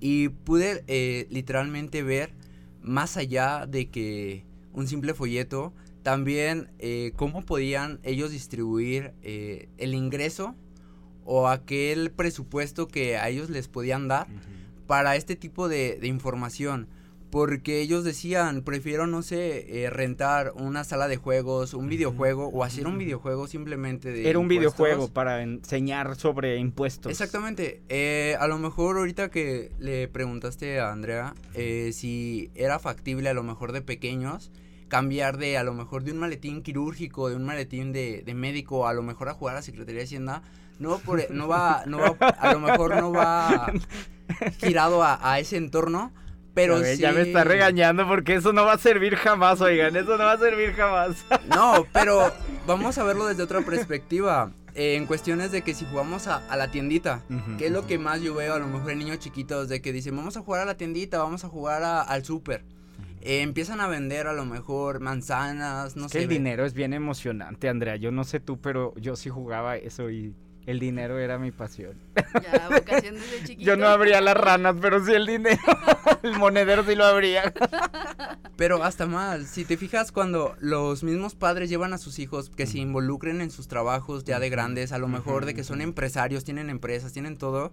[0.00, 2.32] y pude eh, literalmente ver
[2.82, 9.94] más allá de que un simple folleto, también eh, cómo podían ellos distribuir eh, el
[9.94, 10.54] ingreso
[11.26, 14.26] o aquel presupuesto que a ellos les podían dar
[14.90, 16.88] para este tipo de, de información.
[17.30, 22.64] Porque ellos decían, prefiero, no sé, eh, rentar una sala de juegos, un videojuego o
[22.64, 24.28] hacer un videojuego simplemente de...
[24.28, 27.12] Era un videojuego para enseñar sobre impuestos.
[27.12, 27.82] Exactamente.
[27.88, 33.34] Eh, a lo mejor ahorita que le preguntaste a Andrea eh, si era factible a
[33.34, 34.50] lo mejor de pequeños
[34.88, 38.88] cambiar de a lo mejor de un maletín quirúrgico, de un maletín de, de médico,
[38.88, 40.42] a lo mejor a jugar a Secretaría de Hacienda,
[40.80, 43.72] no, por, no va, no va, a lo mejor no va
[44.58, 46.12] girado a, a ese entorno,
[46.54, 47.02] pero ya, ve, sí...
[47.02, 49.94] ya me está regañando porque eso no va a servir jamás, oigan.
[49.96, 51.24] Eso no va a servir jamás.
[51.54, 52.32] No, pero
[52.66, 54.52] vamos a verlo desde otra perspectiva.
[54.74, 57.86] eh, en cuestiones de que si jugamos a, a la tiendita, Ujú, que es lo
[57.86, 60.40] que más yo veo a lo mejor en niños chiquitos, de que dicen, vamos a
[60.42, 62.64] jugar a la tiendita, vamos a jugar a- al súper.
[63.22, 66.22] Eh, empiezan a vender a lo mejor manzanas, no Es que sé.
[66.22, 67.96] el ve- dinero es bien emocionante, Andrea.
[67.96, 70.34] Yo no sé tú, pero yo sí jugaba eso y
[70.66, 71.96] el dinero era mi pasión.
[72.16, 73.62] Ya, vocación desde chiquito.
[73.66, 75.60] Yo no abría las ranas, pero sí el dinero.
[76.22, 77.52] el monedero sí lo abría.
[78.56, 82.66] Pero hasta más, si te fijas cuando los mismos padres llevan a sus hijos que
[82.66, 86.44] se involucren en sus trabajos ya de grandes, a lo mejor de que son empresarios,
[86.44, 87.72] tienen empresas, tienen todo,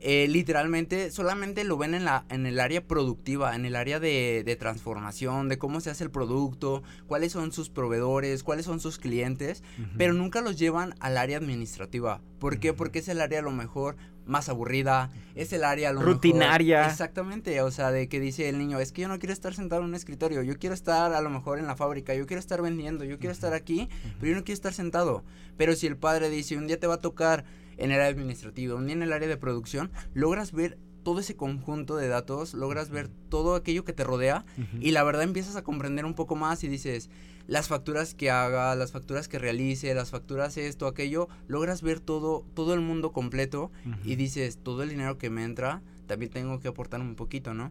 [0.00, 4.42] eh, literalmente solamente lo ven en, la, en el área productiva, en el área de,
[4.44, 8.98] de transformación, de cómo se hace el producto, cuáles son sus proveedores, cuáles son sus
[8.98, 9.62] clientes,
[9.96, 12.20] pero nunca los llevan al área administrativa.
[12.38, 12.72] ¿Por qué?
[12.72, 16.14] Porque es el área a lo mejor más aburrida, es el área a lo mejor-
[16.14, 16.86] Rutinaria.
[16.88, 19.82] Exactamente, o sea, de que dice el niño, es que yo no quiero estar sentado
[19.82, 22.60] en un escritorio, yo quiero estar a lo mejor en la fábrica, yo quiero estar
[22.60, 25.22] vendiendo, yo quiero estar aquí, pero yo no quiero estar sentado.
[25.56, 27.44] Pero si el padre dice, un día te va a tocar
[27.76, 31.96] en el área administrativa, día en el área de producción, logras ver todo ese conjunto
[31.96, 34.44] de datos, logras ver todo aquello que te rodea
[34.80, 37.10] y la verdad empiezas a comprender un poco más y dices,
[37.46, 42.44] las facturas que haga, las facturas que realice, las facturas esto, aquello, logras ver todo,
[42.54, 43.70] todo el mundo completo
[44.04, 47.70] y dices, todo el dinero que me entra, también tengo que aportar un poquito, ¿no?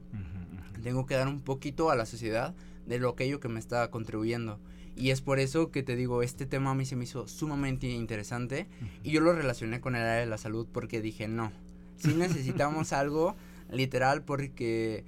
[0.81, 4.61] Tengo que dar un poquito a la sociedad de lo aquello que me está contribuyendo.
[4.95, 7.88] Y es por eso que te digo, este tema a mí se me hizo sumamente
[7.88, 8.67] interesante
[9.03, 11.51] y yo lo relacioné con el área de la salud porque dije, no,
[11.97, 13.36] sí necesitamos algo
[13.71, 15.03] literal porque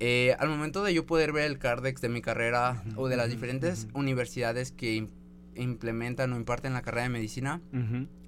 [0.00, 3.28] eh, al momento de yo poder ver el Cardex de mi carrera o de las
[3.30, 5.10] diferentes universidades que im-
[5.56, 7.60] implementan o imparten la carrera de medicina,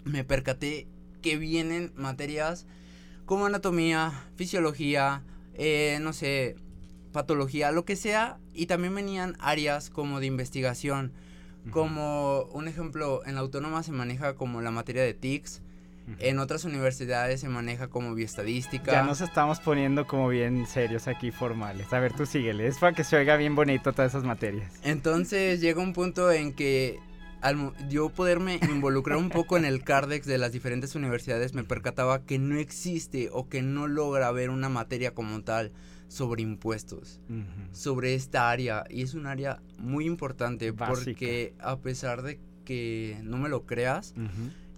[0.05, 0.87] me percaté
[1.23, 2.67] que vienen materias
[3.25, 5.23] como anatomía, fisiología,
[5.55, 6.57] eh, no sé,
[7.13, 11.13] patología, lo que sea, y también venían áreas como de investigación,
[11.71, 15.63] como un ejemplo, en la autónoma se maneja como la materia de TICS,
[16.19, 18.91] en otras universidades se maneja como bioestadística.
[18.91, 21.93] Ya nos estamos poniendo como bien serios aquí, formales.
[21.93, 22.67] A ver, tú síguele.
[22.67, 24.73] Es para que se oiga bien bonito todas esas materias.
[24.83, 26.99] Entonces llega un punto en que
[27.41, 32.25] al yo poderme involucrar un poco en el CARDEX de las diferentes universidades me percataba
[32.25, 35.73] que no existe o que no logra ver una materia como tal
[36.13, 37.21] sobre impuestos,
[37.73, 38.85] sobre esta área.
[38.91, 41.05] Y es un área muy importante Básica.
[41.05, 44.15] porque a pesar de que no me lo creas,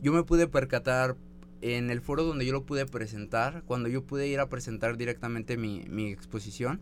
[0.01, 1.17] yo me pude percatar
[1.61, 5.57] en el foro donde yo lo pude presentar, cuando yo pude ir a presentar directamente
[5.57, 6.81] mi, mi exposición,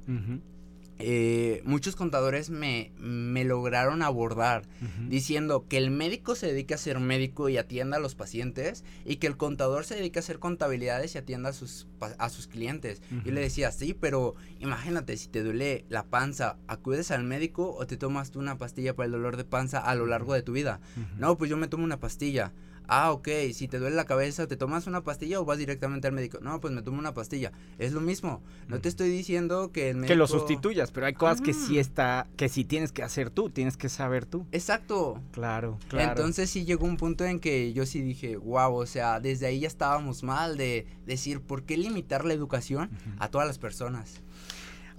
[1.04, 4.62] eh, muchos contadores me, me lograron abordar
[5.08, 9.16] diciendo que el médico se dedica a ser médico y atienda a los pacientes y
[9.16, 11.86] que el contador se dedica a hacer contabilidades y atienda a sus,
[12.18, 13.02] a sus clientes.
[13.10, 13.30] Yo Ujú.
[13.32, 17.96] le decía, sí, pero imagínate, si te duele la panza, ¿acudes al médico o te
[17.96, 20.80] tomas tú una pastilla para el dolor de panza a lo largo de tu vida?
[21.18, 22.52] No, pues yo me tomo una pastilla.
[22.88, 26.12] Ah, ok, si te duele la cabeza, ¿te tomas una pastilla o vas directamente al
[26.12, 26.38] médico?
[26.40, 27.52] No, pues me tomo una pastilla.
[27.78, 28.42] Es lo mismo.
[28.68, 30.08] No te estoy diciendo que el médico...
[30.08, 33.50] Que lo sustituyas, pero hay cosas que sí está, que sí tienes que hacer tú,
[33.50, 34.46] tienes que saber tú.
[34.52, 35.20] Exacto.
[35.32, 36.10] Claro, claro.
[36.10, 39.60] Entonces sí llegó un punto en que yo sí dije, wow, o sea, desde ahí
[39.60, 44.22] ya estábamos mal de decir, ¿por qué limitar la educación a todas las personas?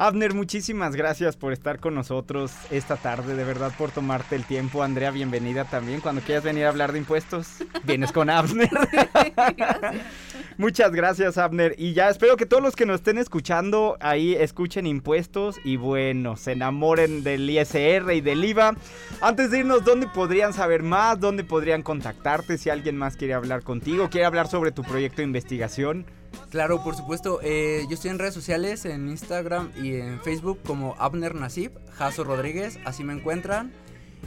[0.03, 4.83] Abner, muchísimas gracias por estar con nosotros esta tarde, de verdad por tomarte el tiempo.
[4.83, 6.01] Andrea, bienvenida también.
[6.01, 7.47] Cuando quieras venir a hablar de impuestos,
[7.85, 8.69] vienes con Abner.
[10.57, 11.73] Muchas gracias, Abner.
[11.77, 16.35] Y ya espero que todos los que nos estén escuchando ahí escuchen impuestos y bueno,
[16.35, 18.75] se enamoren del ISR y del IVA.
[19.21, 21.17] Antes de irnos, ¿dónde podrían saber más?
[21.17, 24.09] ¿Dónde podrían contactarte si alguien más quiere hablar contigo?
[24.09, 26.05] ¿Quiere hablar sobre tu proyecto de investigación?
[26.49, 30.95] Claro, por supuesto, eh, yo estoy en redes sociales, en Instagram y en Facebook como
[30.99, 33.71] Abner Nasib, Jaso Rodríguez, así me encuentran.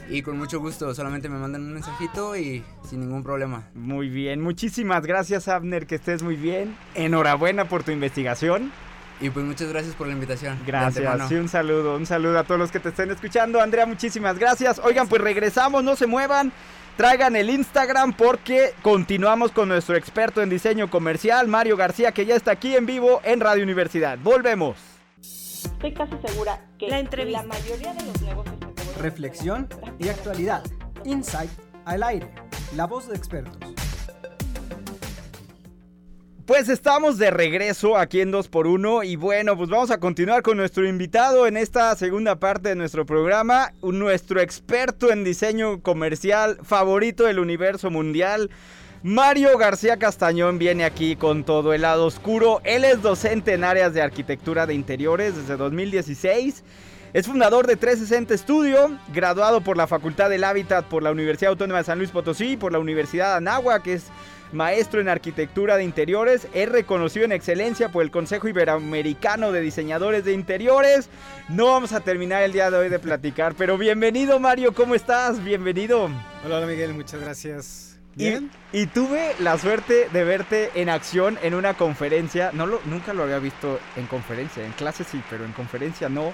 [0.09, 3.67] Y con mucho gusto, solamente me mandan un mensajito y sin ningún problema.
[3.73, 6.77] Muy bien, muchísimas gracias Abner, que estés muy bien.
[6.95, 8.71] Enhorabuena por tu investigación.
[9.19, 10.59] Y pues muchas gracias por la invitación.
[10.65, 13.59] Gracias, un saludo, un saludo a todos los que te estén escuchando.
[13.59, 14.79] Andrea, muchísimas gracias.
[14.83, 16.51] Oigan, pues regresamos, no se muevan.
[16.97, 22.35] Traigan el Instagram porque continuamos con nuestro experto en diseño comercial, Mario García, que ya
[22.35, 24.17] está aquí en vivo en Radio Universidad.
[24.17, 24.77] Volvemos.
[25.21, 27.43] Estoy casi segura que La entrevista.
[27.43, 28.55] la mayoría de los negocios
[28.99, 30.63] Reflexión y actualidad.
[31.05, 31.51] Insight
[31.85, 32.33] al aire.
[32.75, 33.59] La voz de expertos.
[36.47, 40.87] Pues estamos de regreso aquí en 2x1 y bueno, pues vamos a continuar con nuestro
[40.87, 47.39] invitado en esta segunda parte de nuestro programa, nuestro experto en diseño comercial favorito del
[47.39, 48.49] universo mundial.
[49.03, 52.61] Mario García Castañón viene aquí con todo el lado oscuro.
[52.63, 56.63] Él es docente en áreas de arquitectura de interiores desde 2016.
[57.11, 61.79] Es fundador de 360 Studio, graduado por la Facultad del Hábitat por la Universidad Autónoma
[61.79, 64.05] de San Luis Potosí y por la Universidad de Anáhuac, que es
[64.51, 66.47] maestro en arquitectura de interiores.
[66.53, 71.09] Es reconocido en excelencia por el Consejo Iberoamericano de Diseñadores de Interiores.
[71.49, 75.43] No vamos a terminar el día de hoy de platicar, pero bienvenido Mario, ¿cómo estás?
[75.43, 76.05] Bienvenido.
[76.45, 77.99] Hola, hola Miguel, muchas gracias.
[78.15, 78.49] Y, Bien.
[78.73, 82.51] y tuve la suerte de verte en acción en una conferencia.
[82.51, 84.65] No lo, nunca lo había visto en conferencia.
[84.65, 86.33] En clase sí, pero en conferencia no.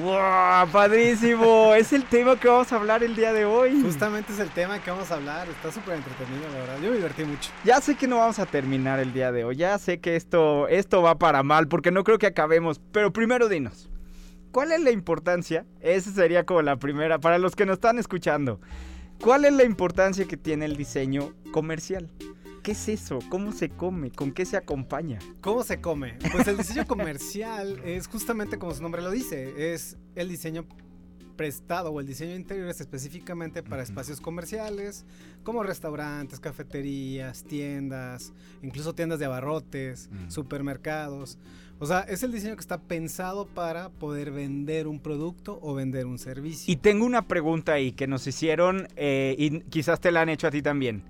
[0.00, 0.70] ¡Wow!
[0.72, 1.74] ¡Padrísimo!
[1.76, 3.82] es el tema que vamos a hablar el día de hoy.
[3.82, 5.46] Justamente es el tema que vamos a hablar.
[5.48, 6.78] Está súper entretenido, la verdad.
[6.82, 7.50] Yo me divertí mucho.
[7.62, 9.56] Ya sé que no vamos a terminar el día de hoy.
[9.56, 12.80] Ya sé que esto, esto va para mal, porque no creo que acabemos.
[12.90, 13.90] Pero primero dinos,
[14.50, 15.66] ¿cuál es la importancia?
[15.80, 18.60] Esa sería como la primera, para los que nos están escuchando.
[19.20, 22.10] ¿Cuál es la importancia que tiene el diseño comercial?
[22.62, 23.18] ¿Qué es eso?
[23.28, 24.12] ¿Cómo se come?
[24.12, 25.18] ¿Con qué se acompaña?
[25.40, 26.16] ¿Cómo se come?
[26.30, 29.74] Pues el diseño comercial es justamente como su nombre lo dice.
[29.74, 30.64] Es el diseño
[31.36, 35.04] prestado o el diseño de interiores específicamente para espacios comerciales
[35.42, 41.38] como restaurantes, cafeterías, tiendas, incluso tiendas de abarrotes, supermercados.
[41.80, 46.06] O sea, es el diseño que está pensado para poder vender un producto o vender
[46.06, 46.72] un servicio.
[46.72, 50.46] Y tengo una pregunta ahí que nos hicieron eh, y quizás te la han hecho
[50.46, 51.02] a ti también.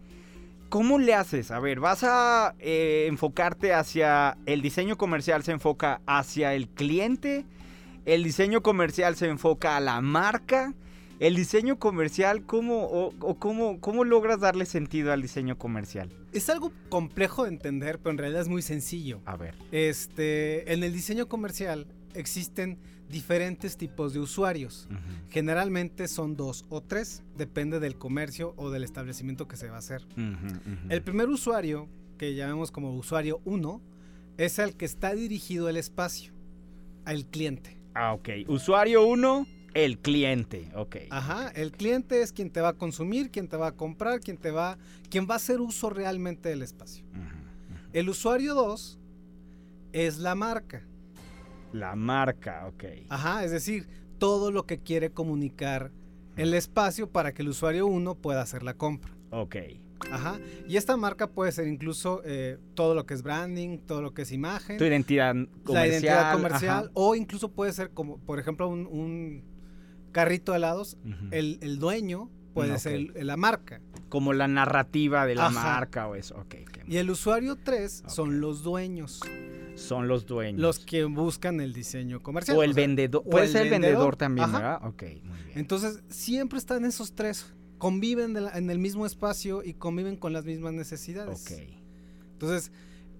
[0.73, 1.51] ¿Cómo le haces?
[1.51, 7.45] A ver, vas a eh, enfocarte hacia el diseño comercial, se enfoca hacia el cliente,
[8.07, 10.73] el diseño comercial se enfoca a la marca,
[11.21, 16.09] el diseño comercial, ¿cómo, o, o cómo, cómo logras darle sentido al diseño comercial?
[16.33, 19.21] Es algo complejo de entender, pero en realidad es muy sencillo.
[19.27, 19.55] A ver.
[19.73, 22.79] Este, en el diseño comercial existen
[23.13, 24.89] diferentes tipos de usuarios.
[25.29, 29.79] Generalmente son dos o tres, depende del comercio o del establecimiento que se va a
[29.79, 30.05] hacer.
[30.89, 33.81] El primer usuario, que llamamos como usuario 1,
[34.39, 36.33] es al que está dirigido el espacio,
[37.05, 37.79] al cliente.
[37.95, 38.31] Ah, ok.
[38.49, 40.71] Usuario 1, el cliente.
[40.75, 40.97] Ok.
[41.11, 44.39] Ajá, el cliente es quien te va a consumir, quien te va a comprar, quien
[44.39, 44.79] te va,
[45.11, 47.05] quien va a hacer uso realmente del espacio.
[47.93, 48.99] El usuario 2
[49.93, 50.83] es la marca.
[51.73, 52.85] La marca, ok.
[53.09, 55.91] Ajá, es decir, todo lo que quiere comunicar
[56.37, 59.13] el espacio para que el usuario 1 pueda hacer la compra.
[59.31, 59.57] Ok.
[60.11, 60.39] Ajá.
[60.67, 64.23] Y esta marca puede ser incluso eh, todo lo que es branding, todo lo que
[64.23, 64.79] es imagen.
[64.79, 65.75] Tu identidad comercial.
[65.75, 66.91] La identidad comercial.
[66.95, 69.45] O incluso puede ser como, por ejemplo, un, un
[70.13, 70.99] carrito de helados.
[71.31, 73.81] el, el, dueño puede ser el, la marca.
[74.09, 76.37] Como la narrativa de la marca o eso.
[76.37, 76.57] Ok.
[76.87, 79.21] Y el usuario 3 son los dueños.
[79.75, 80.61] Son los dueños.
[80.61, 82.57] Los que buscan el diseño comercial.
[82.57, 83.23] O el vendedor.
[83.25, 84.81] Puede ser el vendedor, también, ¿verdad?
[84.85, 85.59] Ok, muy bien.
[85.59, 90.73] Entonces, siempre están esos tres conviven en el mismo espacio y conviven con las mismas
[90.73, 91.43] necesidades.
[91.43, 91.59] Ok.
[92.35, 92.71] Entonces,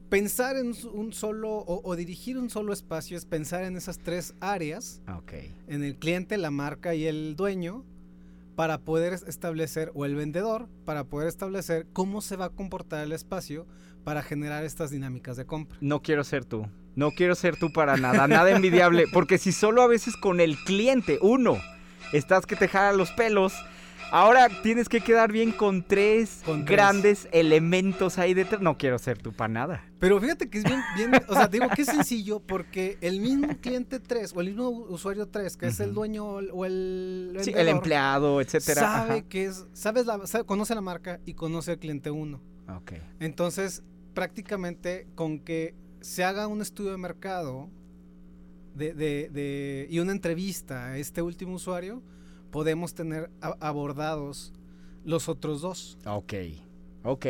[0.09, 5.03] pensar en un solo o, dirigir un solo espacio es pensar en esas tres áreas.
[5.19, 5.33] Ok.
[5.67, 7.85] En el cliente, la marca y el dueño
[8.55, 13.11] para poder establecer, o el vendedor, para poder establecer cómo se va a comportar el
[13.11, 13.67] espacio
[14.05, 15.79] para generar estas dinámicas de compra.
[15.81, 16.67] No quiero ser tú.
[16.95, 20.57] No quiero ser tú para nada, nada envidiable, porque si solo a veces con el
[20.59, 21.57] cliente, uno,
[22.13, 23.55] estás que te jala los pelos,
[24.13, 28.61] Ahora tienes que quedar bien con tres grandes elementos ahí detrás.
[28.61, 29.87] No quiero ser tu nada.
[29.99, 33.49] Pero fíjate que es bien, bien, o sea, digo que es sencillo porque el mismo
[33.63, 37.69] cliente 3 o el mismo usuario 3, que es el dueño o el sí, el
[37.69, 38.83] empleado, etcétera.
[38.83, 42.39] Sabe que es, sabes la, conoce la marca y conoce al cliente 1.
[42.77, 42.93] Ok.
[43.19, 43.83] Entonces,
[44.15, 47.71] prácticamente con que se haga un estudio de mercado
[48.75, 52.03] de, de, de, y una entrevista a este último usuario,
[52.51, 54.53] podemos tener abordados
[55.05, 55.99] los otros dos.
[56.07, 56.35] Ok,
[57.05, 57.27] ok.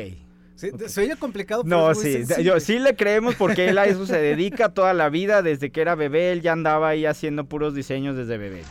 [0.54, 1.64] Sí, Se oye complicado.
[1.64, 5.08] Pero no, sí, yo, sí le creemos porque él a eso se dedica toda la
[5.08, 8.62] vida, desde que era bebé, él ya andaba ahí haciendo puros diseños desde bebé.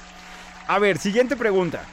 [0.67, 1.84] A ver, siguiente pregunta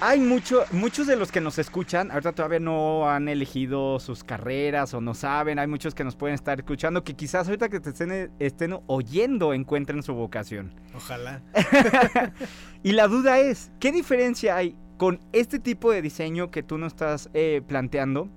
[0.00, 4.94] hay mucho, muchos de los que nos escuchan, ahorita todavía no han elegido sus carreras
[4.94, 7.90] o no saben, hay muchos que nos pueden estar escuchando que quizás ahorita que te
[7.90, 10.72] estén, estén oyendo encuentren su vocación.
[10.94, 11.42] Ojalá.
[12.82, 16.92] y la duda es, ¿qué diferencia hay con este tipo de diseño que tú nos
[16.92, 18.28] estás eh, planteando?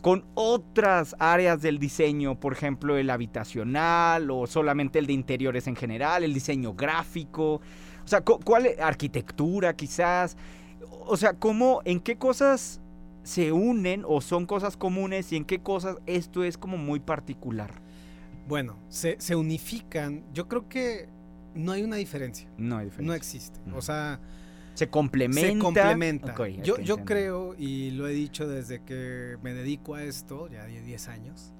[0.00, 5.74] con otras áreas del diseño, por ejemplo el habitacional o solamente el de interiores en
[5.74, 7.60] general, el diseño gráfico,
[8.08, 10.36] o sea, ¿cuál arquitectura quizás?
[11.08, 12.80] O sea, ¿cómo, en qué cosas
[13.22, 17.82] se unen o son cosas comunes y en qué cosas esto es como muy particular?
[18.46, 20.24] Bueno, se, unifican.
[20.32, 21.08] Yo creo que
[21.54, 22.48] no hay una diferencia.
[22.56, 23.06] No hay diferencia.
[23.06, 23.60] No existe.
[23.74, 24.20] O sea...
[24.74, 25.52] Se complementa.
[25.52, 26.34] Se complementa.
[26.62, 31.08] yo, yo creo, y lo he dicho desde que me dedico a esto, ya 10
[31.08, 31.52] años,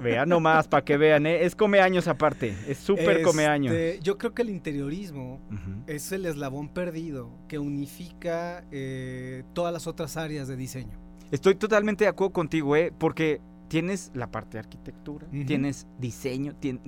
[0.00, 1.44] vean nomás, para que vean, ¿eh?
[1.44, 3.74] es come años aparte, es súper come años.
[3.74, 5.40] Este, yo creo que el interiorismo
[5.86, 10.98] es el eslabón perdido que unifica eh, todas las otras áreas de diseño.
[11.30, 12.92] Estoy totalmente de acuerdo contigo, ¿eh?
[12.96, 16.82] porque tienes la parte de arquitectura, tienes diseño, tienes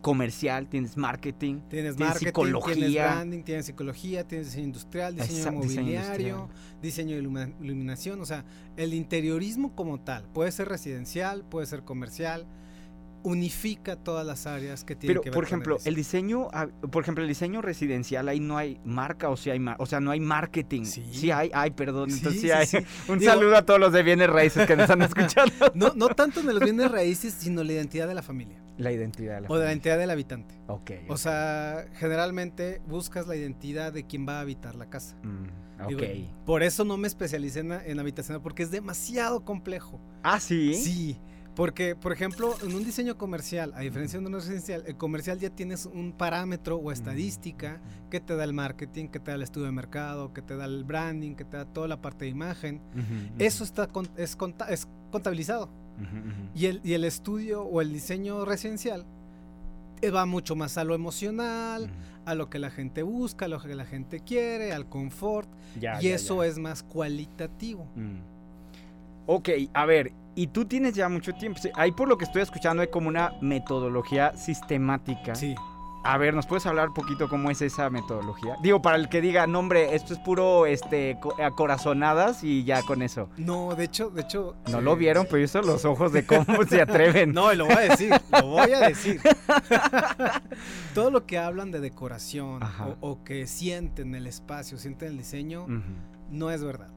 [0.00, 2.74] comercial, tienes marketing, tienes, psicología.
[2.74, 6.48] Tienes branding, tienes psicología, tienes diseño industrial, diseño mobiliario,
[6.82, 7.22] diseño, de
[7.60, 8.44] iluminación, o sea,
[8.76, 12.46] el interiorismo como tal, puede ser residencial, puede ser comercial,
[13.24, 16.48] unifica todas las áreas que tienen Pero, que ver por ejemplo, el diseño.
[16.92, 20.10] por ejemplo, el diseño residencial, ahí no hay marca o si hay, o sea, no
[20.10, 20.84] hay marketing.
[20.84, 22.66] Sí, hay, hay, perdón, entonces sí, hay.
[23.08, 25.72] Un saludo a todos los de bienes raíces que nos están escuchando.
[25.74, 28.62] no, no tanto en los bienes raíces, sino la identidad de la familia.
[28.76, 30.54] La identidad de la O de la identidad del habitante.
[30.66, 30.90] Ok.
[31.08, 35.16] O sea, generalmente buscas la identidad de quien va a habitar la casa.
[35.22, 36.02] Mm, ok.
[36.44, 40.00] por eso no me especialicé en, en habitación porque es demasiado complejo.
[40.22, 40.74] Ah, sí.
[40.74, 41.20] Sí.
[41.54, 45.50] Porque, por ejemplo, en un diseño comercial, a diferencia de un residencial, el comercial ya
[45.50, 49.66] tienes un parámetro o estadística que te da el marketing, que te da el estudio
[49.66, 52.80] de mercado, que te da el branding, que te da toda la parte de imagen.
[53.38, 54.36] Eso está es,
[54.68, 55.70] es contabilizado.
[56.54, 59.06] Y, el, y el estudio o el diseño residencial
[60.02, 61.88] eh, va mucho más a lo emocional,
[62.24, 65.48] a lo que la gente busca, a lo que la gente quiere, al confort.
[66.02, 67.86] y eso es más cualitativo.
[69.26, 71.60] Ok, a ver, y tú tienes ya mucho tiempo.
[71.74, 75.34] Ahí por lo que estoy escuchando hay como una metodología sistemática.
[75.34, 75.54] Sí.
[76.06, 78.56] A ver, ¿nos puedes hablar un poquito cómo es esa metodología?
[78.62, 83.00] Digo, para el que diga, no hombre, esto es puro este acorazonadas y ya con
[83.00, 83.30] eso.
[83.38, 84.54] No, de hecho, de hecho.
[84.70, 87.32] No lo vieron, pero eso los ojos de cómo se atreven.
[87.32, 89.18] No, lo voy a decir, lo voy a decir.
[90.94, 92.60] Todo lo que hablan de decoración
[93.00, 95.66] o, que sienten el espacio, sienten el diseño,
[96.28, 96.93] no es verdad.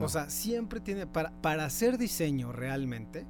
[0.00, 3.24] O sea, siempre tiene, para, para hacer diseño realmente,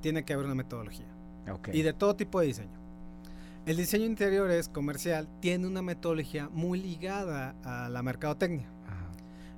[0.00, 1.06] tiene que haber una metodología.
[1.50, 1.68] Ok.
[1.72, 2.78] y de todo tipo de diseño.
[3.66, 8.66] El diseño interior es comercial, tiene una metodología muy ligada a la mercadotecnia.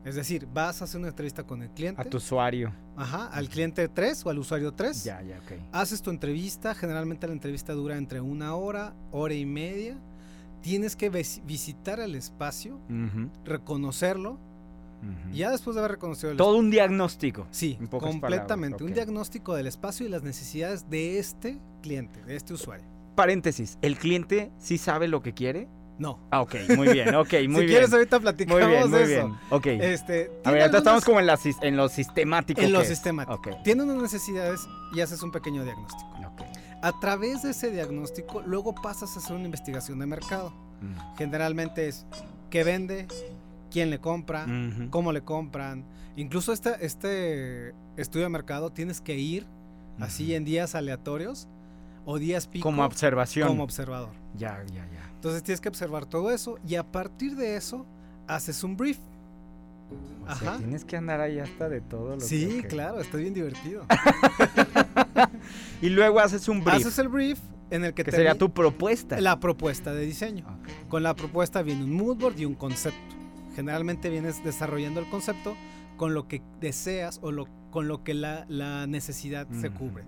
[0.04, 2.02] Es decir, vas a hacer una entrevista con el cliente.
[2.02, 2.72] A tu usuario.
[2.96, 5.04] Ajá, al cliente 3 o al usuario 3.
[5.04, 5.52] Ya, ya, ok.
[5.70, 9.96] Haces tu entrevista, generalmente la entrevista dura entre una hora, hora y media.
[10.60, 14.38] Tienes que vis- visitar el espacio, Ujú, reconocerlo.
[15.32, 17.46] Ya después de haber reconocido el Todo un diagnóstico.
[17.50, 18.20] Sí, completamente.
[18.76, 22.86] palabras, Un diagnóstico del espacio y las necesidades de este cliente, de este usuario.
[23.16, 25.68] Paréntesis, ¿el cliente sí sabe lo que quiere?
[25.98, 26.18] No.
[26.30, 27.66] Ah, ok, muy bien, ok, muy si bien.
[27.66, 29.26] quieres, ahorita platicamos Muy bien, muy de eso.
[29.28, 29.38] bien.
[29.50, 29.66] Ok.
[29.66, 32.60] Este, A ver, ahorita algunas- estamos como en, la, en lo sistemático.
[32.60, 33.34] en lo sistemático.
[33.34, 33.48] Ok.
[33.64, 34.60] Tiene unas necesidades
[34.94, 36.10] y haces un pequeño diagnóstico.
[36.82, 40.50] A través de ese diagnóstico, luego pasas a hacer una investigación de mercado.
[40.80, 41.16] Mm.
[41.16, 42.06] Generalmente es
[42.50, 43.06] qué vende,
[43.72, 44.46] quién le compra,
[44.90, 45.84] cómo le compran.
[46.16, 49.46] Incluso este, este estudio de mercado tienes que ir
[49.98, 51.48] así en días aleatorios
[52.04, 52.62] o días pico.
[52.64, 53.48] Como observación.
[53.48, 54.10] Como observador.
[54.36, 55.10] Ya, ya, ya.
[55.14, 57.86] Entonces tienes que observar todo eso y a partir de eso
[58.26, 58.98] haces un brief.
[60.22, 60.58] O sea, Ajá.
[60.58, 62.60] tienes que andar ahí hasta de todo lo Sí, que...
[62.60, 62.66] ok.
[62.66, 63.84] claro, está bien divertido.
[65.80, 66.76] Y luego haces un brief.
[66.76, 67.38] Haces el brief
[67.70, 69.20] en el que, que te sería tu propuesta.
[69.20, 70.44] La propuesta de diseño.
[70.88, 73.14] Con la propuesta viene un mood board y un concepto.
[73.54, 75.56] Generalmente vienes desarrollando el concepto
[75.96, 80.04] con lo que deseas o lo, con lo que la, la necesidad se cubre.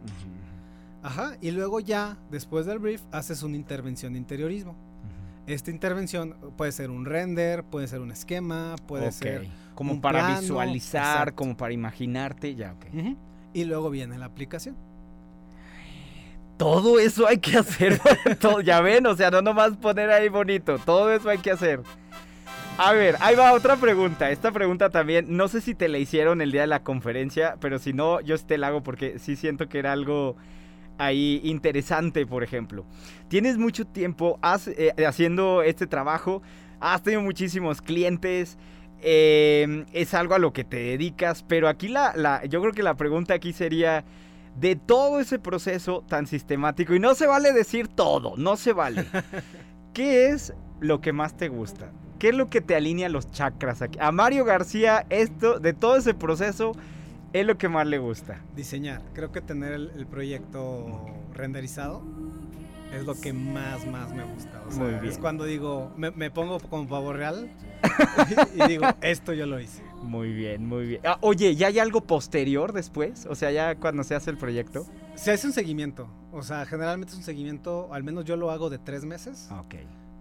[1.03, 1.37] Ajá.
[1.41, 4.75] Y luego ya, después del brief, haces una intervención de interiorismo.
[5.47, 10.21] Esta intervención puede ser un render, puede ser un esquema, puede ser Como un para
[10.21, 11.35] plano, visualizar, exacto.
[11.37, 13.17] como para imaginarte, ya, ok.
[13.53, 14.75] Y luego viene la aplicación.
[16.57, 18.01] Todo eso hay que hacer.
[18.41, 20.79] todo, ya ven, o sea, no nomás poner ahí bonito.
[20.79, 21.83] Todo eso hay que hacer.
[22.77, 24.31] A ver, ahí va otra pregunta.
[24.31, 27.79] Esta pregunta también, no sé si te la hicieron el día de la conferencia, pero
[27.79, 30.37] si no, yo te la hago porque sí siento que era algo
[30.99, 32.85] ahí interesante, por ejemplo.
[33.29, 36.43] Tienes mucho tiempo has- eh, haciendo este trabajo,
[36.81, 38.59] has tenido muchísimos clientes,
[39.01, 42.83] eh, es algo a lo que te dedicas, pero aquí la, la, yo creo que
[42.83, 44.05] la pregunta aquí sería,
[44.57, 49.05] de todo ese proceso tan sistemático, y no se vale decir todo, no se vale.
[49.95, 51.91] ¿Qué es lo que más te gusta?
[52.25, 53.99] ¿Qué es lo que te alinea los chakras aquí?
[54.01, 56.73] A Mario García, esto, de todo ese proceso,
[57.35, 58.41] es lo que más le gusta.
[58.57, 59.03] Diseñar.
[59.13, 61.05] Creo que tener el, el proyecto
[61.35, 62.01] renderizado
[62.95, 64.63] es lo que más, más me gusta.
[64.67, 65.05] O sea, Muy bien.
[65.05, 67.51] Es cuando digo, me, me pongo como pavo real
[68.57, 69.83] y, y digo, esto yo lo hice.
[70.03, 71.03] Muy bien, muy bien.
[71.05, 73.27] Ah, oye, ¿ya hay algo posterior después?
[73.27, 74.87] O sea, ya cuando se hace el proyecto.
[75.15, 76.09] Se hace un seguimiento.
[76.33, 79.51] O sea, generalmente es un seguimiento, al menos yo lo hago de tres meses.
[79.51, 79.75] Ok.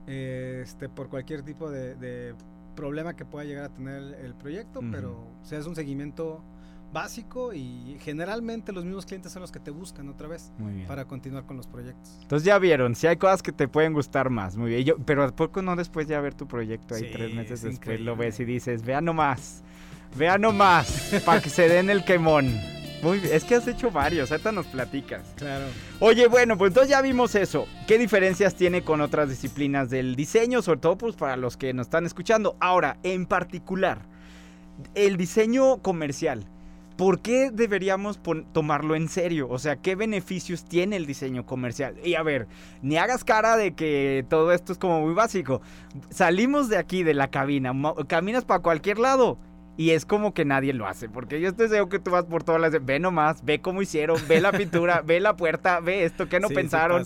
[0.08, 2.36] Este, por cualquier tipo de, de
[2.76, 6.44] problema que pueda llegar a tener el, el proyecto, pero o sea, es un seguimiento
[6.92, 10.52] básico y generalmente los mismos clientes son los que te buscan otra vez
[10.88, 12.20] para continuar con los proyectos.
[12.22, 14.84] Entonces ya vieron, si hay cosas que te pueden gustar más, muy bien.
[14.84, 17.62] Yo, pero ¿a poco no después ya ver tu proyecto ahí Sí, tres meses es
[17.64, 18.26] después lo increíble.
[18.26, 19.64] ves y dices, vea nomás,
[20.16, 22.52] vea nomás, para que se den el quemón.
[23.04, 25.34] Muy bien, es que has hecho varios, ahorita nos platicas.
[25.36, 25.66] Claro.
[26.00, 27.68] Oye, bueno, pues entonces ya vimos eso.
[27.86, 30.62] ¿Qué diferencias tiene con otras disciplinas del diseño?
[30.62, 32.56] Sobre todo pues para los que nos están escuchando.
[32.62, 34.04] Ahora, en particular,
[34.96, 36.46] el diseño comercial.
[36.96, 38.22] ¿Por qué deberíamos
[38.54, 39.48] tomarlo en serio?
[39.50, 41.96] O sea, ¿qué beneficios tiene el diseño comercial?
[42.06, 42.48] Y a ver,
[42.82, 45.62] ni hagas cara de que todo esto es como muy básico.
[46.10, 47.74] Salimos de aquí, de la cabina,
[48.08, 49.40] caminas para cualquier lado.
[49.76, 52.44] Y es como que nadie lo hace, porque yo estoy seguro que tú vas por
[52.44, 52.86] todas las...
[52.86, 56.48] Ve nomás, ve cómo hicieron, ve la pintura, ve la puerta, ve esto, que no
[56.50, 57.06] Sí, pensaron?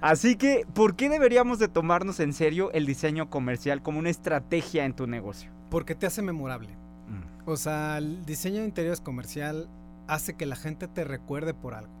[0.00, 4.84] Así que, ¿por qué deberíamos de tomarnos en serio el diseño comercial como una estrategia
[4.86, 5.50] en tu negocio?
[5.70, 6.70] Porque te hace memorable.
[7.08, 9.68] Mm, O sea, el diseño de interiores comercial
[10.06, 11.92] hace que la gente te recuerde por algo.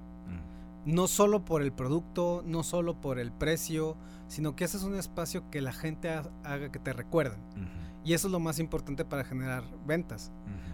[0.86, 0.94] mm.
[0.94, 3.96] No solo por el producto, no solo por el precio,
[4.28, 7.40] sino que haces un espacio que la gente ha- haga que te recuerden.
[8.08, 10.32] Y eso es lo más importante para generar ventas.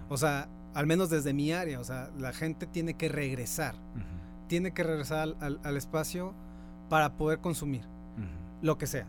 [0.08, 3.74] O sea, al menos desde mi área, o sea, la gente tiene que regresar.
[4.48, 6.34] Tiene que regresar al, al- al espacio
[6.88, 7.82] para poder consumir
[8.62, 9.06] lo que sea.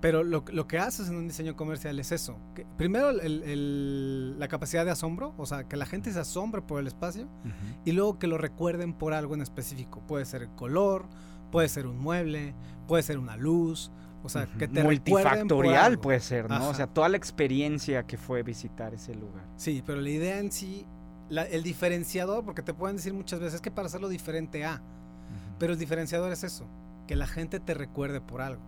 [0.00, 2.36] Pero lo, lo que haces en un diseño comercial es eso.
[2.54, 6.62] que primero el- el- la capacidad de asombro, o sea, que la gente se asombre
[6.62, 7.28] por el espacio
[7.84, 10.00] y luego que lo recuerden por algo en específico.
[10.06, 11.06] Puede ser el color,
[11.50, 12.54] puede ser un mueble,
[12.88, 13.90] puede ser una luz,
[14.26, 15.02] o sea, que te recuerden
[15.48, 16.68] por Multifactorial puede ser, ¿no?
[16.68, 19.44] O sea, toda la experiencia que fue visitar ese lugar.
[19.56, 20.84] Sí, pero la idea en sí,
[21.28, 24.82] la- el diferenciador, porque te pueden decir muchas veces que para hacerlo diferente a,
[25.58, 26.66] pero el diferenciador es eso,
[27.06, 28.62] que la gente te recuerde por algo.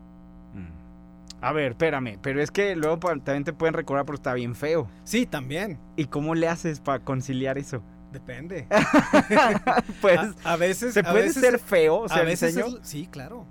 [1.41, 4.89] A ver, espérame, pero es que luego también te pueden recordar porque está bien feo.
[5.05, 5.79] Sí, también.
[5.97, 7.81] ¿Y cómo le haces para conciliar eso?
[8.13, 8.67] Depende.
[10.01, 12.57] pues a, a veces se a puede veces- ser feo, o sea, a el veces
[12.57, 12.79] diseño.
[12.79, 13.47] es- sí, claro.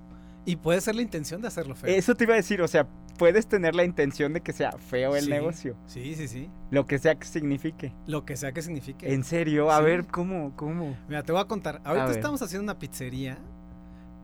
[0.47, 1.93] Y puede ser la intención de hacerlo feo.
[1.93, 2.87] Eso te iba a decir, o sea,
[3.17, 6.49] puedes tener la intención de que sea feo el Sí, negocio, Sí, sí, sí.
[6.71, 7.93] lo que sea que signifique.
[8.05, 9.13] Lo que sea que signifique.
[9.13, 9.83] En serio, a Sí.
[9.83, 10.97] ver cómo, cómo.
[11.09, 11.81] Mira, te voy a contar.
[11.83, 13.37] Ahorita estamos haciendo una pizzería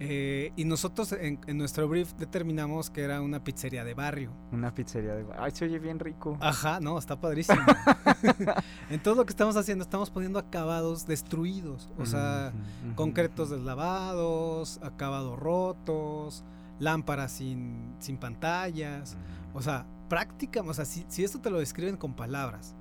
[0.06, 4.34] eh, y nosotros en, en nuestro brief determinamos que era una pizzería de barrio.
[4.52, 5.26] Una pizzería de.
[5.38, 6.38] Ay, se oye bien rico.
[6.42, 7.62] Ajá, no, está padrísimo.
[8.90, 11.90] Entonces lo que estamos haciendo, estamos poniendo acabados destruidos.
[11.98, 12.52] O sea,
[12.96, 16.44] concretos deslavados, acabados rotos,
[16.80, 19.16] lámparas sin, sin pantallas.
[19.54, 22.76] O sea, práctica, o sea, si, si esto te lo describen con palabras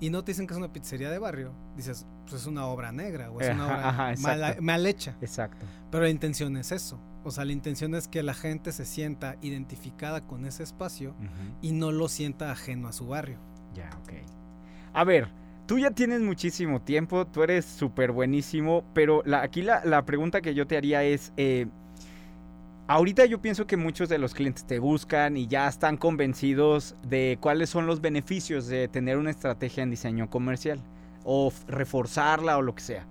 [0.00, 2.92] y no te dicen que es una pizzería de barrio, dices, pues es una obra
[2.92, 5.16] negra o es una obra ajá, mal, hecha.
[5.20, 5.64] Exacto.
[5.90, 7.00] Pero la intención es eso.
[7.24, 11.14] O sea, la intención es que la gente se sienta identificada con ese espacio
[11.62, 13.38] y no lo sienta ajeno a su barrio.
[13.74, 14.12] Ya, ok.
[14.92, 15.28] A ver,
[15.66, 20.40] tú ya tienes muchísimo tiempo, tú eres súper buenísimo, pero la, aquí la, la pregunta
[20.40, 21.66] que yo te haría es, eh,
[22.86, 27.38] ahorita yo pienso que muchos de los clientes te buscan y ya están convencidos de
[27.40, 30.80] cuáles son los beneficios de tener una estrategia en diseño comercial
[31.24, 33.06] o reforzarla o lo que sea.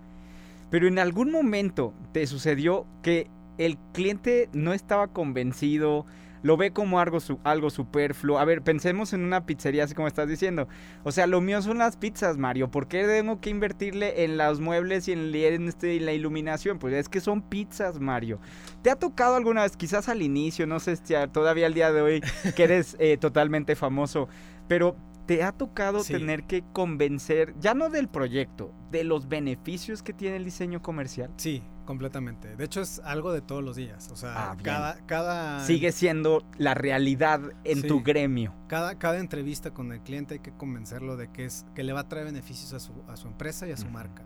[0.70, 6.06] Pero en algún momento te sucedió que el cliente no estaba convencido,
[6.44, 8.38] lo ve como algo, su- algo superfluo.
[8.38, 10.68] A ver, pensemos en una pizzería, así como estás diciendo.
[11.04, 12.70] O sea, lo mío son las pizzas, Mario.
[12.70, 16.78] ¿Por qué tengo que invertirle en los muebles y en, este, en la iluminación?
[16.78, 18.40] Pues es que son pizzas, Mario.
[18.84, 20.98] ¿Te ha tocado alguna vez, quizás al inicio, no sé
[21.32, 22.22] todavía al día de hoy,
[22.56, 24.28] que eres eh, totalmente famoso,
[24.68, 26.12] pero te ha tocado Sí.
[26.14, 31.32] tener que convencer, ya no del proyecto, de los beneficios que tiene el diseño comercial?
[31.38, 32.56] Sí, completamente.
[32.56, 34.10] De hecho, es algo de todos los días.
[34.12, 37.88] O sea, Ah, cada, cada, Sigue siendo la realidad en Sí.
[37.88, 38.54] tu gremio.
[38.68, 42.02] cada, cada entrevista con el cliente hay que convencerlo de que, es, que le va
[42.02, 44.24] a traer beneficios a su, a su empresa y a su marca.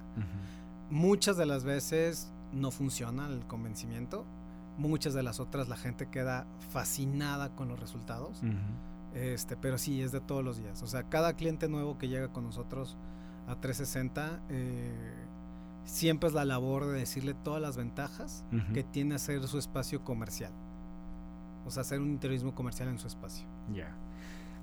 [0.90, 4.26] Muchas de las veces no funciona el convencimiento.
[4.78, 8.42] Muchas de las otras la gente queda fascinada con los resultados.
[9.14, 10.84] Este, pero sí, es de todos los días.
[10.84, 12.96] O sea, cada cliente nuevo que llega con nosotros
[13.48, 15.07] a 360, eh,
[15.88, 20.52] siempre es la labor de decirle todas las ventajas que tiene hacer su espacio comercial.
[21.66, 23.48] O sea, hacer un interiorismo comercial en su espacio.
[23.74, 23.96] Ya.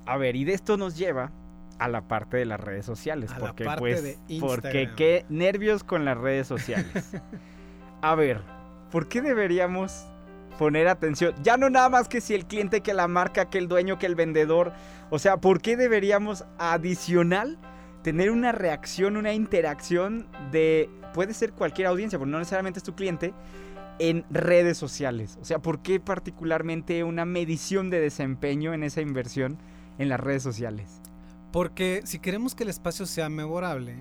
[0.07, 1.33] A ver, y de esto nos lleva
[1.79, 3.31] a la parte de las redes sociales.
[3.33, 7.13] A la porque, parte pues, de porque qué nervios con las redes sociales.
[8.03, 8.43] a ver,
[8.91, 10.07] ¿por qué deberíamos
[10.59, 11.35] poner atención?
[11.43, 14.07] Ya no nada más que si el cliente, que la marca, que el dueño, que
[14.07, 14.73] el vendedor.
[15.11, 17.59] O sea, ¿por qué deberíamos adicional
[18.03, 22.95] tener una reacción, una interacción de, puede ser cualquier audiencia, porque no necesariamente es tu
[22.95, 23.33] cliente,
[23.99, 25.39] en redes sociales?
[25.41, 29.57] O sea, ¿por qué particularmente una medición de desempeño en esa inversión
[29.99, 31.01] en las redes sociales?
[31.53, 33.95] Porque si queremos que el espacio sea memorable,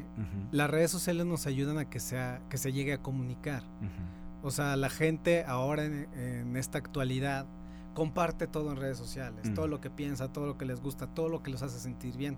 [0.51, 3.64] las redes sociales nos ayudan a que, sea, que se llegue a comunicar.
[4.41, 7.45] O sea, la gente ahora en, en esta actualidad
[7.93, 11.30] comparte todo en redes sociales, todo lo que piensa, todo lo que les gusta, todo
[11.30, 12.38] lo que los hace sentir bien.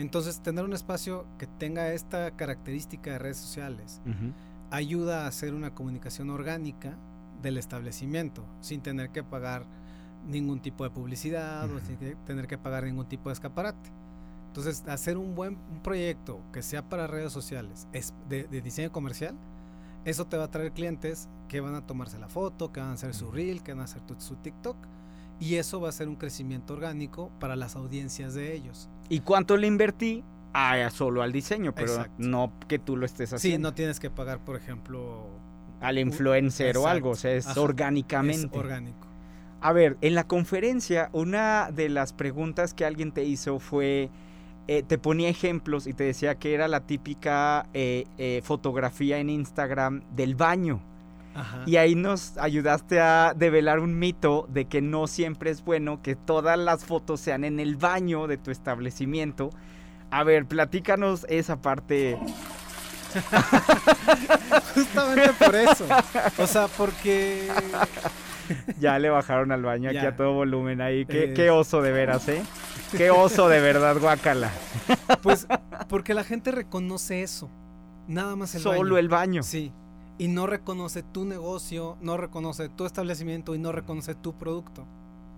[0.00, 4.00] Entonces, tener un espacio que tenga esta característica de redes sociales
[4.70, 6.96] ayuda a hacer una comunicación orgánica
[7.42, 9.64] del establecimiento, sin tener que pagar
[10.26, 13.90] ningún tipo de publicidad o sin que- tener que pagar ningún tipo de escaparate.
[14.48, 18.90] Entonces, hacer un buen un proyecto que sea para redes sociales, es de, de diseño
[18.92, 19.34] comercial,
[20.04, 22.92] eso te va a traer clientes que van a tomarse la foto, que van a
[22.94, 24.76] hacer su reel, que van a hacer tu- su TikTok,
[25.40, 28.88] y eso va a ser un crecimiento orgánico para las audiencias de ellos.
[29.10, 30.24] ¿Y cuánto le invertí?
[30.54, 32.14] Ah, solo al diseño, pero Exacto.
[32.16, 33.68] no que tú lo estés Sí, haciendo.
[33.68, 35.26] no tienes que pagar, por ejemplo,
[35.80, 37.60] al influencer o algo, o sea, es Ajá.
[37.60, 38.46] orgánicamente.
[38.56, 39.06] Es orgánico.
[39.60, 44.08] A ver, en la conferencia, una de las preguntas que alguien te hizo fue,
[44.68, 49.28] eh, te ponía ejemplos y te decía que era la típica eh, eh, fotografía en
[49.28, 50.80] Instagram del baño.
[51.34, 51.62] Ajá.
[51.66, 56.16] Y ahí nos ayudaste a develar un mito de que no siempre es bueno que
[56.16, 59.50] todas las fotos sean en el baño de tu establecimiento.
[60.10, 62.18] A ver, platícanos esa parte.
[64.74, 65.86] Justamente por eso.
[66.38, 67.48] O sea, porque
[68.80, 70.08] Ya le bajaron al baño aquí Ya.
[70.08, 71.06] a todo volumen ahí.
[71.06, 72.42] Qué, qué oso de veras, ¿eh?
[72.96, 74.50] Qué oso de verdad, guácala.
[75.22, 75.46] Pues
[75.88, 77.48] porque la gente reconoce eso.
[78.08, 78.98] Nada más el Solo baño.
[78.98, 79.42] el baño.
[79.44, 79.72] Sí.
[80.20, 84.86] Y no reconoce tu negocio, no reconoce tu establecimiento y no reconoce tu producto.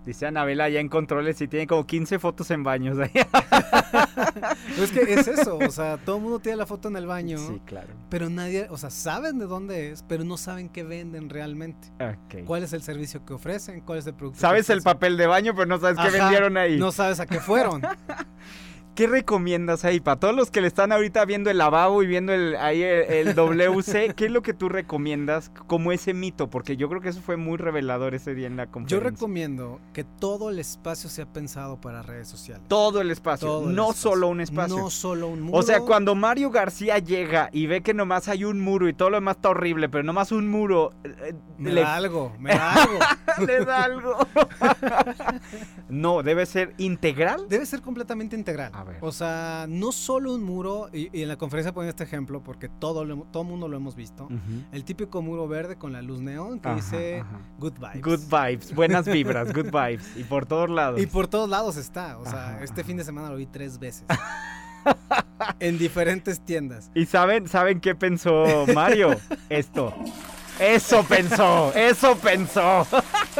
[0.05, 2.97] Dice Anabela ya en controles y tiene como 15 fotos en baños.
[4.77, 7.37] es que es eso, o sea, todo el mundo tiene la foto en el baño.
[7.37, 7.93] Sí, claro.
[8.09, 11.87] Pero nadie, o sea, saben de dónde es, pero no saben qué venden realmente.
[12.01, 12.43] Ok.
[12.45, 13.79] ¿Cuál es el servicio que ofrecen?
[13.79, 14.35] ¿Cuál es el producto?
[14.35, 16.77] que Sabes el papel de baño, pero no sabes qué vendieron ahí.
[16.77, 17.81] No sabes a qué fueron.
[18.95, 19.99] ¿Qué recomiendas ahí?
[19.99, 23.27] Para todos los que le están ahorita viendo el lavabo y viendo el, ahí el,
[23.29, 26.47] el WC, ¿qué es lo que tú recomiendas como ese mito?
[26.51, 29.09] Porque yo creo que eso fue muy revelador ese día en la Yo conferencia.
[29.09, 32.63] recomiendo que todo el espacio sea pensado para redes sociales.
[32.67, 34.11] Todo el espacio, Todo el no espacio.
[34.11, 34.77] solo un espacio.
[34.77, 35.57] No solo un muro.
[35.57, 39.09] O sea, cuando Mario García llega y ve que nomás hay un muro y todo
[39.09, 40.91] lo demás está horrible, pero nomás un muro...
[41.03, 42.99] eh, Me le- da algo, me da algo.
[43.47, 44.17] le da algo.
[45.89, 47.47] no, debe ser integral.
[47.49, 48.71] Debe ser completamente integral.
[48.83, 48.97] A ver.
[49.01, 52.67] O sea, no solo un muro, y, y en la conferencia ponen este ejemplo porque
[52.69, 54.27] todo lo, todo mundo lo hemos visto.
[54.71, 57.39] El típico muro verde con la luz neón que Ajá, dice ajá.
[57.59, 58.01] Good Vibes.
[58.01, 60.17] Good vibes, buenas vibras, good vibes.
[60.17, 61.01] Y por todos lados.
[61.01, 62.17] Y por todos lados está.
[62.17, 64.05] O sea, Ajá, este fin de semana lo vi tres veces.
[65.59, 66.91] en diferentes tiendas.
[66.93, 69.17] ¿Y saben, saben qué pensó Mario?
[69.49, 69.93] Esto.
[70.59, 72.85] Eso pensó, eso pensó.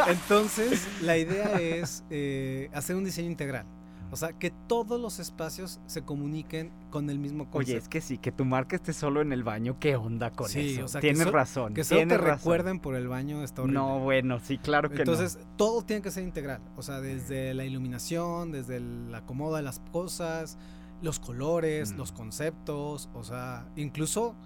[0.08, 3.66] Entonces, la idea es eh, hacer un diseño integral.
[4.14, 7.58] O sea, que todos los espacios se comuniquen con el mismo concepto.
[7.72, 10.48] Oye, es que sí, que tu marca esté solo en el baño, ¿qué onda con
[10.48, 10.84] Sí, eso?
[10.84, 11.74] o sea, que tienes so- razón.
[11.74, 12.38] Que solo te razón.
[12.38, 13.80] recuerden por el baño está horrible.
[13.80, 16.60] No, bueno, sí, claro que Entonces, todo tiene que ser integral.
[16.76, 20.56] O sea, desde la iluminación, desde el acomodo de las cosas,
[21.02, 21.96] los colores, Mm.
[21.96, 23.10] los conceptos.
[23.14, 24.36] O sea, incluso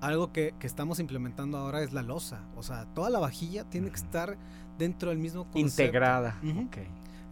[0.00, 2.42] algo que, que estamos implementando ahora es la losa.
[2.54, 4.38] O sea, toda la vajilla tiene que estar
[4.78, 5.50] dentro del mismo no.
[5.50, 5.82] concepto.
[5.82, 6.38] Integrada.
[6.44, 6.60] Ujú.
[6.66, 6.76] Ok.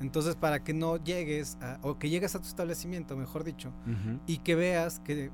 [0.01, 3.72] Entonces, para que no llegues, a- o que llegues a tu establecimiento, mejor dicho,
[4.26, 5.30] y que veas que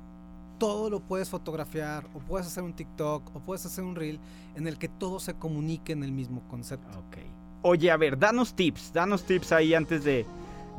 [0.59, 4.19] todo lo puedes fotografiar, o puedes hacer un TikTok, o puedes hacer un reel,
[4.55, 6.87] en el que todo se comunique en el mismo concepto.
[6.99, 7.17] Ok.
[7.63, 10.25] Oye, a ver, danos tips, danos tips ahí antes de,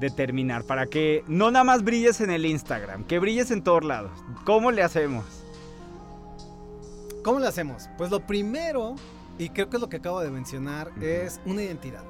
[0.01, 3.85] de terminar, para que no nada más brilles en el Instagram, que brilles en todos
[3.85, 4.13] lados.
[4.45, 5.25] ¿Cómo le hacemos?
[7.25, 7.89] ¿Cómo lo hacemos?
[7.99, 8.95] Pues lo primero,
[9.39, 12.03] y creo que es lo que acabo de mencionar, es una identidad.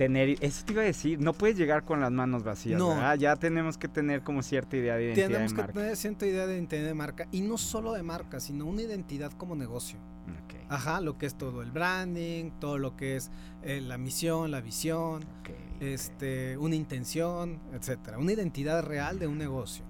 [0.00, 2.88] Tener, eso te iba a decir, no puedes llegar con las manos vacías, No.
[2.94, 3.18] ¿verdad?
[3.18, 5.72] Ya tenemos que tener como cierta idea de identidad Tenemos de que marca.
[5.78, 9.30] tener cierta idea de identidad de marca, y no solo de marca, sino una identidad
[9.32, 9.98] como negocio.
[10.70, 13.30] Ajá, lo que es todo el branding, todo lo que es
[13.62, 15.22] eh, la misión, la visión,
[15.80, 18.16] este, una intención, etcétera.
[18.16, 19.84] Una identidad real de un negocio.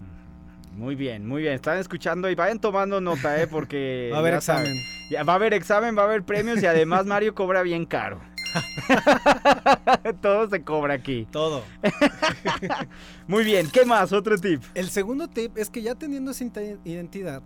[0.72, 1.54] Muy bien, muy bien.
[1.54, 3.46] Están escuchando y vayan tomando nota, ¿eh?
[3.46, 4.08] Porque...
[4.12, 4.82] Va a haber saben, examen.
[5.10, 8.20] ya va a haber examen, va a haber premios y además Mario cobra bien caro.
[10.20, 11.26] Todo se cobra aquí.
[11.30, 11.62] Todo.
[13.26, 14.12] Muy bien, ¿qué más?
[14.12, 14.62] Otro tip.
[14.74, 16.44] El segundo tip es que ya teniendo esa
[16.84, 17.42] identidad,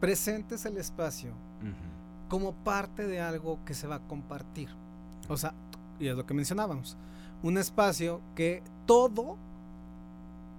[0.00, 1.32] presentes el espacio
[2.28, 4.68] como parte de algo que se va a compartir.
[5.28, 5.54] O sea,
[5.98, 6.96] y es lo que mencionábamos,
[7.42, 9.38] un espacio que todo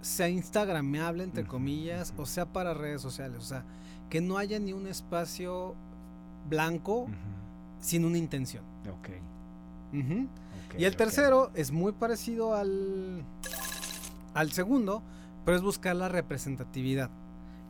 [0.01, 3.37] sea instagramable, entre Ujú, comillas, o sea para redes sociales.
[3.39, 3.65] O sea,
[4.09, 5.75] que no haya ni un espacio
[6.47, 7.07] blanco
[7.79, 8.63] sin una intención.
[8.89, 9.09] Ok.
[10.77, 13.23] Y el tercero es muy parecido al,
[14.33, 15.03] al segundo,
[15.45, 17.09] pero es buscar la representatividad.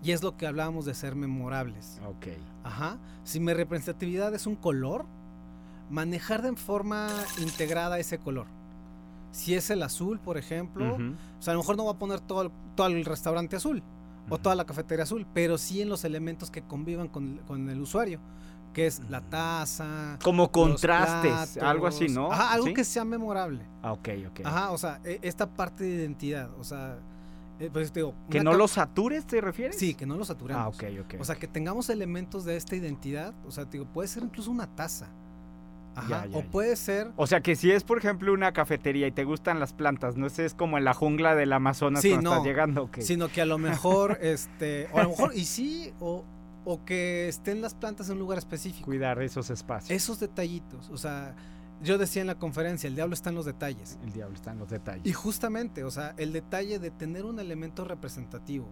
[0.03, 1.99] Y es lo que hablábamos de ser memorables.
[2.07, 2.27] Ok.
[2.63, 2.97] Ajá.
[3.23, 5.05] Si mi representatividad es un color,
[5.89, 7.09] manejar de forma
[7.39, 8.47] integrada ese color.
[9.31, 12.21] Si es el azul, por ejemplo, o sea, a lo mejor no voy a poner
[12.21, 13.83] todo el, todo el restaurante azul
[14.29, 17.81] o toda la cafetería azul, pero sí en los elementos que convivan con, con el
[17.81, 18.19] usuario,
[18.75, 20.19] que es la taza.
[20.21, 22.09] Como contrastes, algo así.
[22.09, 22.29] ¿no?
[22.31, 22.73] Ajá, algo ¿Sí?
[22.73, 23.61] que sea memorable.
[23.81, 24.41] Ah, ok, ok.
[24.43, 26.97] Ajá, o sea, e- esta parte de identidad, o sea,
[27.59, 29.77] eh, pues te digo, ¿Que no lo satures, te refieres?
[29.77, 30.61] Sí, que no lo saturemos.
[30.61, 31.21] Ah, ok, ok.
[31.21, 34.51] O sea, que tengamos elementos de esta identidad, o sea, te digo, puede ser incluso
[34.51, 35.07] una taza.
[35.95, 39.07] Ajá, Ya, ya, o puede ser O sea, que si es, por ejemplo, una cafetería
[39.07, 42.31] y te gustan las plantas, no es como en la jungla del Amazonas Sí, cuando
[42.31, 42.35] no.
[42.35, 42.97] estás llegando, ok.
[42.99, 46.25] sino que a lo mejor este, o a lo mejor y sí o
[46.65, 48.85] o que estén las plantas en un lugar específico.
[48.85, 49.91] Cuidar esos espacios.
[49.91, 51.35] Esos detallitos, o sea,
[51.81, 53.99] yo decía en la conferencia, el diablo está en los detalles.
[54.03, 55.05] El diablo está en los detalles.
[55.05, 58.67] Y justamente, o sea, el detalle de tener un elemento representativo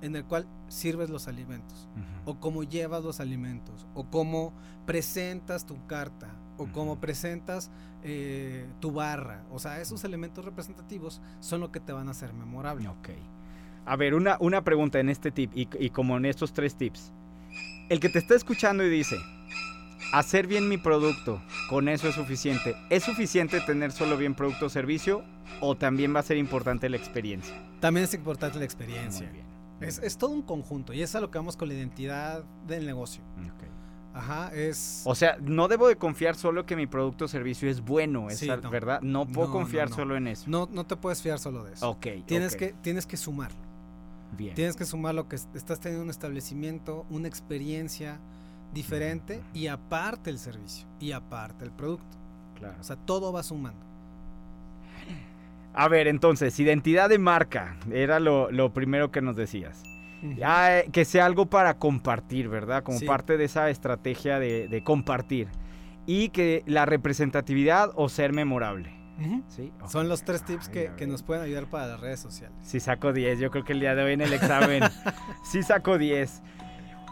[0.00, 1.88] en el cual sirves los alimentos,
[2.24, 4.52] o cómo llevas los alimentos, o cómo
[4.84, 7.00] presentas tu carta, o cómo Ujú.
[7.00, 7.70] presentas
[8.02, 9.44] eh, tu barra.
[9.52, 12.88] O sea, esos elementos representativos son lo que te van a hacer memorable.
[12.88, 13.10] Ok.
[13.84, 17.12] A ver, una, una pregunta en este tip y, y como en estos tres tips.
[17.88, 19.16] El que te está escuchando y dice,
[20.12, 22.76] hacer bien mi producto, con eso es suficiente.
[22.90, 25.24] ¿Es suficiente tener solo bien producto o servicio
[25.60, 27.54] o también va a ser importante la experiencia?
[27.80, 29.26] También es importante la experiencia.
[29.26, 29.46] Muy bien.
[29.80, 32.86] Es, es todo un conjunto y es a lo que vamos con la identidad del
[32.86, 33.22] negocio.
[33.40, 33.64] Ok.
[34.14, 35.02] Ajá, es...
[35.06, 38.44] O sea, no debo de confiar solo que mi producto o servicio es bueno, Sí,
[38.44, 38.70] esa- no.
[38.70, 39.00] ¿verdad?
[39.00, 40.44] No puedo No, confiar no, solo en eso.
[40.48, 41.88] No, no te puedes fiar solo de eso.
[41.90, 42.06] Ok.
[42.26, 43.58] Tienes, que, tienes que sumarlo.
[44.32, 44.54] Bien.
[44.54, 48.18] Tienes que sumar lo que es- estás teniendo un establecimiento, una experiencia
[48.72, 52.16] diferente y aparte el servicio y aparte el producto.
[52.58, 52.76] Claro.
[52.80, 53.84] O sea, todo va sumando.
[55.74, 57.76] A ver, entonces, identidad de marca.
[57.90, 59.82] Era lo, lo primero que nos decías.
[60.36, 62.84] Ya, eh, que sea algo para compartir, ¿verdad?
[62.84, 63.06] Como Sí.
[63.06, 65.48] parte de esa estrategia de, de compartir.
[66.06, 68.92] Y que la representatividad o ser memorable.
[69.48, 69.72] ¿Sí?
[69.88, 72.56] Son los tres tips Ay, que, que nos pueden ayudar para las redes sociales.
[72.62, 74.82] Sí saco 10, yo creo que el día de hoy en el examen
[75.44, 76.42] sí saco 10.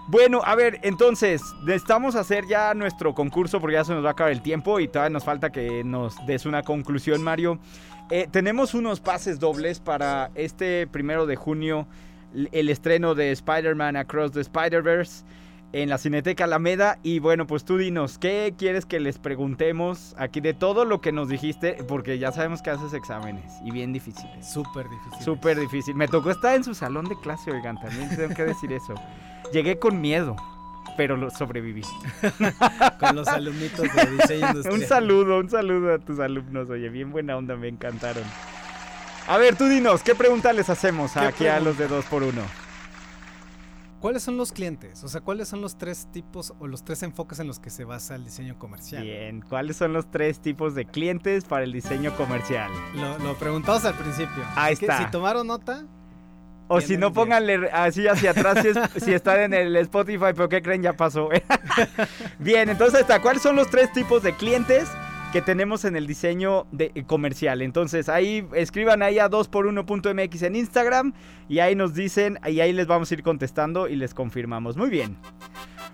[0.09, 4.13] Bueno, a ver, entonces, necesitamos hacer ya nuestro concurso porque ya se nos va a
[4.13, 7.61] acabar el tiempo y todavía nos falta que nos des una conclusión, Mario.
[8.11, 11.87] Eh, tenemos unos pases dobles para este primero de junio,
[12.51, 15.25] el estreno de Spider-Man Across the Spider-Verse
[15.73, 16.99] en la Cineteca Alameda.
[17.03, 21.13] Y bueno, pues tú dinos, ¿qué quieres que les preguntemos aquí de todo lo que
[21.13, 21.79] nos dijiste?
[21.89, 24.51] Porque ya sabemos que haces exámenes y bien difíciles.
[24.53, 25.25] Súper difícil.
[25.25, 25.95] Súper difícil.
[25.95, 28.95] Me tocó estar en su salón de clase, oigan, también tengo que decir eso.
[29.53, 30.37] Llegué con miedo,
[30.97, 31.83] pero lo sobreviví.
[33.01, 34.75] Con los alumnitos de diseño industrial.
[34.75, 38.25] un saludo, un saludo a tus alumnos, oye, bien buena onda, me encantaron.
[39.27, 41.97] A ver, tú dinos, ¿qué pregunta les hacemos ¿Qué aquí a los de pregunta?
[41.97, 42.60] 2 por 1
[44.01, 45.05] ¿Cuáles son los clientes?
[45.05, 47.85] O sea, ¿cuáles son los tres tipos o los tres enfoques en los que se
[47.85, 49.03] basa el diseño comercial?
[49.03, 52.71] Bien, ¿cuáles son los tres tipos de clientes para el diseño comercial?
[52.95, 54.43] Lo, lo preguntamos al principio.
[54.57, 55.05] Ahí Así que está.
[55.05, 55.85] si tomaron nota,
[56.69, 60.49] O si no, pónganle así hacia atrás si, es- si están en el Spotify, pero
[60.49, 60.83] ¿qué creen?
[60.83, 61.29] Ya pasó.
[62.39, 63.21] Bien, entonces está.
[63.21, 64.89] ¿Cuáles son los tres tipos de clientes
[65.33, 67.63] que tenemos en el diseño de, eh, comercial?
[67.63, 71.13] Entonces ahí escriban ahí a 2x1.mx en Instagram
[71.49, 74.77] y ahí nos dicen, y ahí les vamos a ir contestando y les confirmamos.
[74.77, 75.17] Muy bien.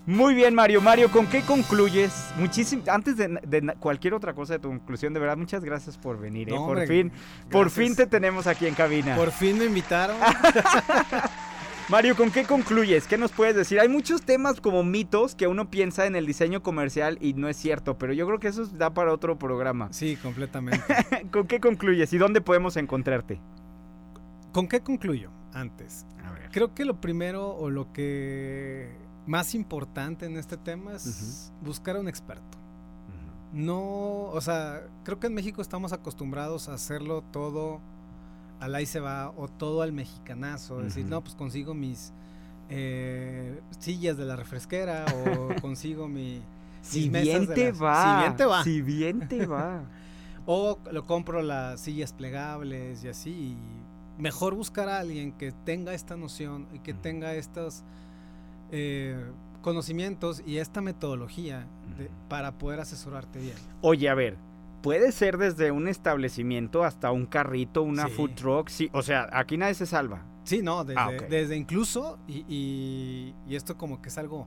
[0.06, 0.80] Muy bien, Mario.
[0.80, 2.30] Mario, ¿con qué concluyes?
[2.38, 2.84] Muchísimo.
[2.86, 6.48] Antes de, cualquier otra cosa de tu conclusión, de verdad, muchas gracias por venir.
[6.48, 6.52] ¿eh?
[6.52, 7.12] Por hombre, fin,
[7.50, 9.16] por fin te tenemos aquí en cabina.
[9.16, 10.16] por fin me invitaron.
[11.88, 13.06] Mario, ¿con qué concluyes?
[13.06, 13.78] ¿Qué nos puedes decir?
[13.78, 17.56] Hay muchos temas como mitos que uno piensa en el diseño comercial y no es
[17.56, 19.92] cierto, pero yo creo que eso da para otro programa.
[19.92, 20.82] Sí, completamente.
[21.30, 23.40] ¿Con qué concluyes y dónde podemos encontrarte?
[24.52, 25.30] ¿Con qué concluyo?
[25.52, 26.06] Antes.
[26.24, 26.50] A ver.
[26.50, 28.90] Creo que lo primero o lo que
[29.26, 32.58] más importante en este tema es buscar a un experto.
[33.52, 37.80] No, o sea, creo que en México estamos acostumbrados a hacerlo todo
[38.60, 40.78] al ahí se va o todo al mexicanazo.
[40.78, 41.10] Decir, Ujú.
[41.10, 42.12] no, pues consigo mis
[42.68, 46.40] eh, sillas de la refresquera o consigo mi.
[46.82, 48.02] Si bien te va.
[48.02, 48.64] Si bien te va.
[48.64, 49.82] Si bien te va.
[50.46, 53.30] O lo compro las sillas plegables y así.
[53.30, 53.56] y
[54.22, 57.82] mejor buscar a alguien que tenga esta noción y que tenga estos
[58.70, 59.16] eh,
[59.62, 61.66] conocimientos y esta metodología
[61.98, 63.56] de- para poder asesorarte bien.
[63.82, 64.36] Oye, a ver,
[64.86, 68.12] puede ser desde un establecimiento hasta un carrito, una Sí.
[68.14, 68.68] food truck.
[68.68, 70.24] Sí, o sea, aquí nadie se salva.
[70.44, 74.46] Sí, no, desde, Ah, desde incluso, y, y- y esto como que es algo,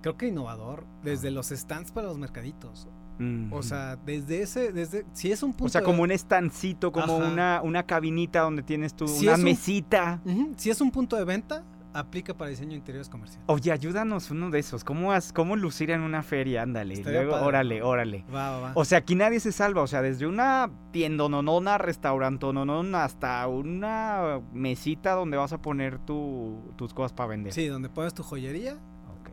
[0.00, 2.88] creo que innovador, desde los stands para los mercaditos.
[3.18, 3.52] Mm.
[3.52, 6.90] O sea, desde ese, desde, si es un punto O sea, de- como un estancito,
[6.92, 7.28] como Ajá.
[7.30, 10.20] una, una cabinita donde tienes tú Si una es un- mesita.
[10.24, 11.62] Ujú, si es un punto de venta,
[11.98, 13.42] aplica para diseño de interiores comercial.
[13.46, 14.84] Oye, ayúdanos uno de esos.
[14.84, 16.62] ¿Cómo, has- cómo lucir en una feria?
[16.62, 17.02] Ándale.
[17.02, 17.46] Luego, padre.
[17.46, 18.24] órale, órale.
[18.34, 18.72] Va, va, va.
[18.74, 19.82] O sea, aquí nadie se salva.
[19.82, 26.94] O sea, desde una tiendononona, restaurantononona, hasta una mesita donde vas a poner tu- tus
[26.94, 27.52] cosas para vender.
[27.52, 28.78] Sí, donde pones tu joyería,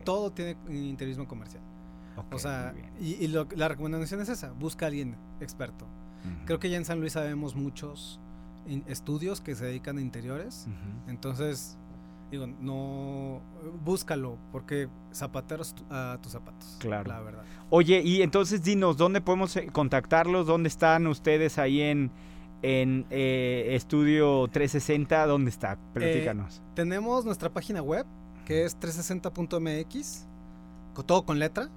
[0.04, 1.62] todo tiene interiorismo comercial.
[2.32, 5.86] O sea, y, y lo- la recomendación es esa, busca a alguien experto.
[6.44, 8.18] Creo que ya en San Luis sabemos muchos
[8.88, 10.66] estudios que se dedican a interiores.
[11.08, 11.78] Entonces,
[12.30, 13.40] digo, no,
[13.84, 16.76] búscalo, porque zapateros a tus zapatos.
[16.80, 17.08] Claro.
[17.08, 17.42] La verdad.
[17.70, 20.46] Oye, y entonces dinos, ¿dónde podemos eh, contactarlos?
[20.46, 22.10] ¿Dónde están ustedes ahí en,
[22.62, 25.26] en eh, Estudio 360?
[25.26, 25.78] ¿Dónde está?
[25.92, 26.62] Platícanos.
[26.74, 28.06] Tenemos nuestra página web,
[28.44, 30.26] que es 360.mx,
[30.94, 31.68] con- todo con letra.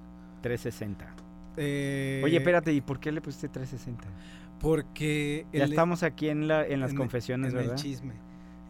[0.42, 1.14] 360.
[1.56, 4.04] Eh, Oye, espérate, ¿y por qué le pusiste 360?
[4.60, 7.74] Porque Ya el- estamos aquí en, la, en las en- confesiones, en ¿verdad?
[7.74, 8.14] el chisme.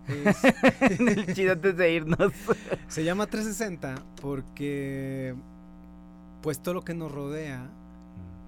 [0.09, 0.45] Es-
[0.81, 2.19] en el chido antes de irnos.
[2.89, 5.35] se llama 360 porque
[6.43, 7.69] pues todo lo que nos rodea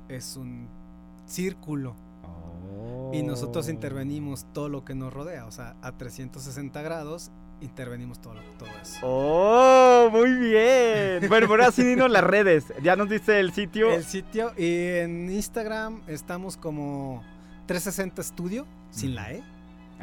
[0.09, 0.67] es un
[1.27, 1.95] círculo
[3.13, 3.71] y nosotros Oh.
[3.71, 7.31] intervenimos todo lo que nos rodea, o sea, a 360 grados
[7.61, 8.99] intervenimos todo, lo- todo eso.
[9.03, 10.09] ¡Oh!
[10.11, 11.29] Muy bien.
[11.29, 12.65] Bueno, por ahora sí dinos las redes.
[12.83, 13.91] Ya nos dice el sitio.
[13.93, 17.23] El sitio y en Instagram estamos como
[17.67, 19.43] 360 Studio, sin la E,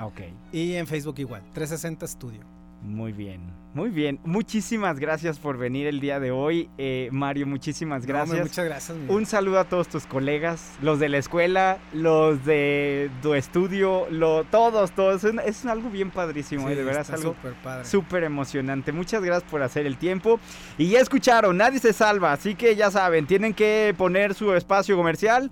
[0.02, 0.22] Ok.
[0.52, 2.42] y en Facebook igual, 360 Studio.
[2.82, 3.42] Muy bien.
[3.74, 4.22] Muy bien.
[4.24, 6.70] Muchísimas gracias por venir el día de hoy.
[6.78, 8.40] Eh, Mario, muchísimas No, gracias.
[8.40, 8.98] muchas gracias.
[9.10, 14.46] Un saludo a todos tus colegas, los de la escuela, los de tu estudio, lo,
[14.46, 15.26] todos, todos.
[15.26, 17.36] Es, es algo bien padrísimo, Sí, eh, de verdad es algo
[17.84, 18.94] súper emocionante.
[18.94, 20.40] Muchas gracias por hacer el tiempo.
[20.78, 24.96] Y ya escucharon, nadie se salva, así que ya saben, tienen que poner su espacio
[24.96, 25.52] comercial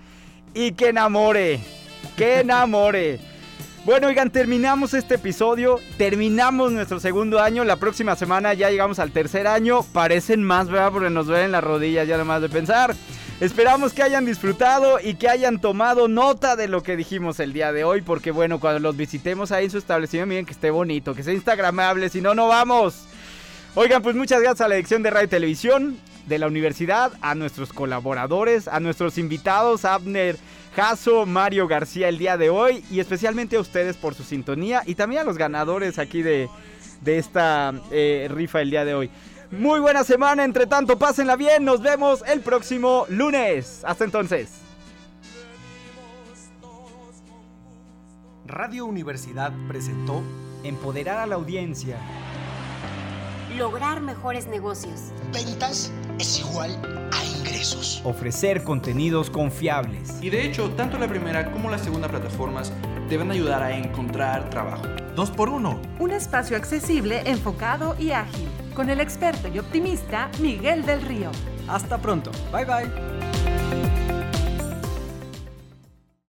[0.53, 1.59] y que enamore,
[2.15, 3.19] que enamore.
[3.87, 9.13] Bueno, oigan, terminamos este episodio, terminamos nuestro segundo año, la próxima semana ya llegamos al
[9.13, 10.91] tercer año, parecen más, ¿verdad?
[10.91, 12.93] Porque nos duelen las rodillas ya nada más de pensar.
[13.39, 17.71] Esperamos que hayan disfrutado y que hayan tomado nota de lo que dijimos el día
[17.71, 21.15] de hoy, porque bueno, cuando los visitemos ahí en su establecimiento, miren que esté bonito,
[21.15, 23.05] que sea instagramable, si no, no vamos.
[23.73, 27.35] Oigan, pues muchas gracias a la edición de Radio y Televisión de la universidad, a
[27.35, 30.35] nuestros colaboradores, a nuestros invitados, Abner
[30.77, 34.93] Jaso, Mario García el día de hoy y especialmente a ustedes por su sintonía y
[34.93, 36.47] también a los ganadores aquí de,
[37.01, 39.09] de esta eh, rifa el día de hoy.
[39.49, 43.81] Muy buena semana, entre tanto, pásenla bien, nos vemos el próximo lunes.
[43.85, 44.51] Hasta entonces.
[48.45, 50.21] Radio Universidad presentó
[50.63, 51.97] Empoderar a la audiencia.
[53.57, 55.11] Lograr mejores negocios.
[55.33, 56.79] Ventas es igual
[57.11, 58.01] a ingresos.
[58.03, 60.21] Ofrecer contenidos confiables.
[60.21, 62.71] Y de hecho, tanto la primera como la segunda plataformas
[63.09, 64.83] te van a ayudar a encontrar trabajo.
[65.15, 65.81] Dos por uno.
[65.97, 68.47] Un espacio accesible, enfocado y ágil.
[68.75, 71.31] Con el experto y optimista Miguel del Río.
[71.67, 72.29] Hasta pronto.
[72.51, 73.46] Bye bye.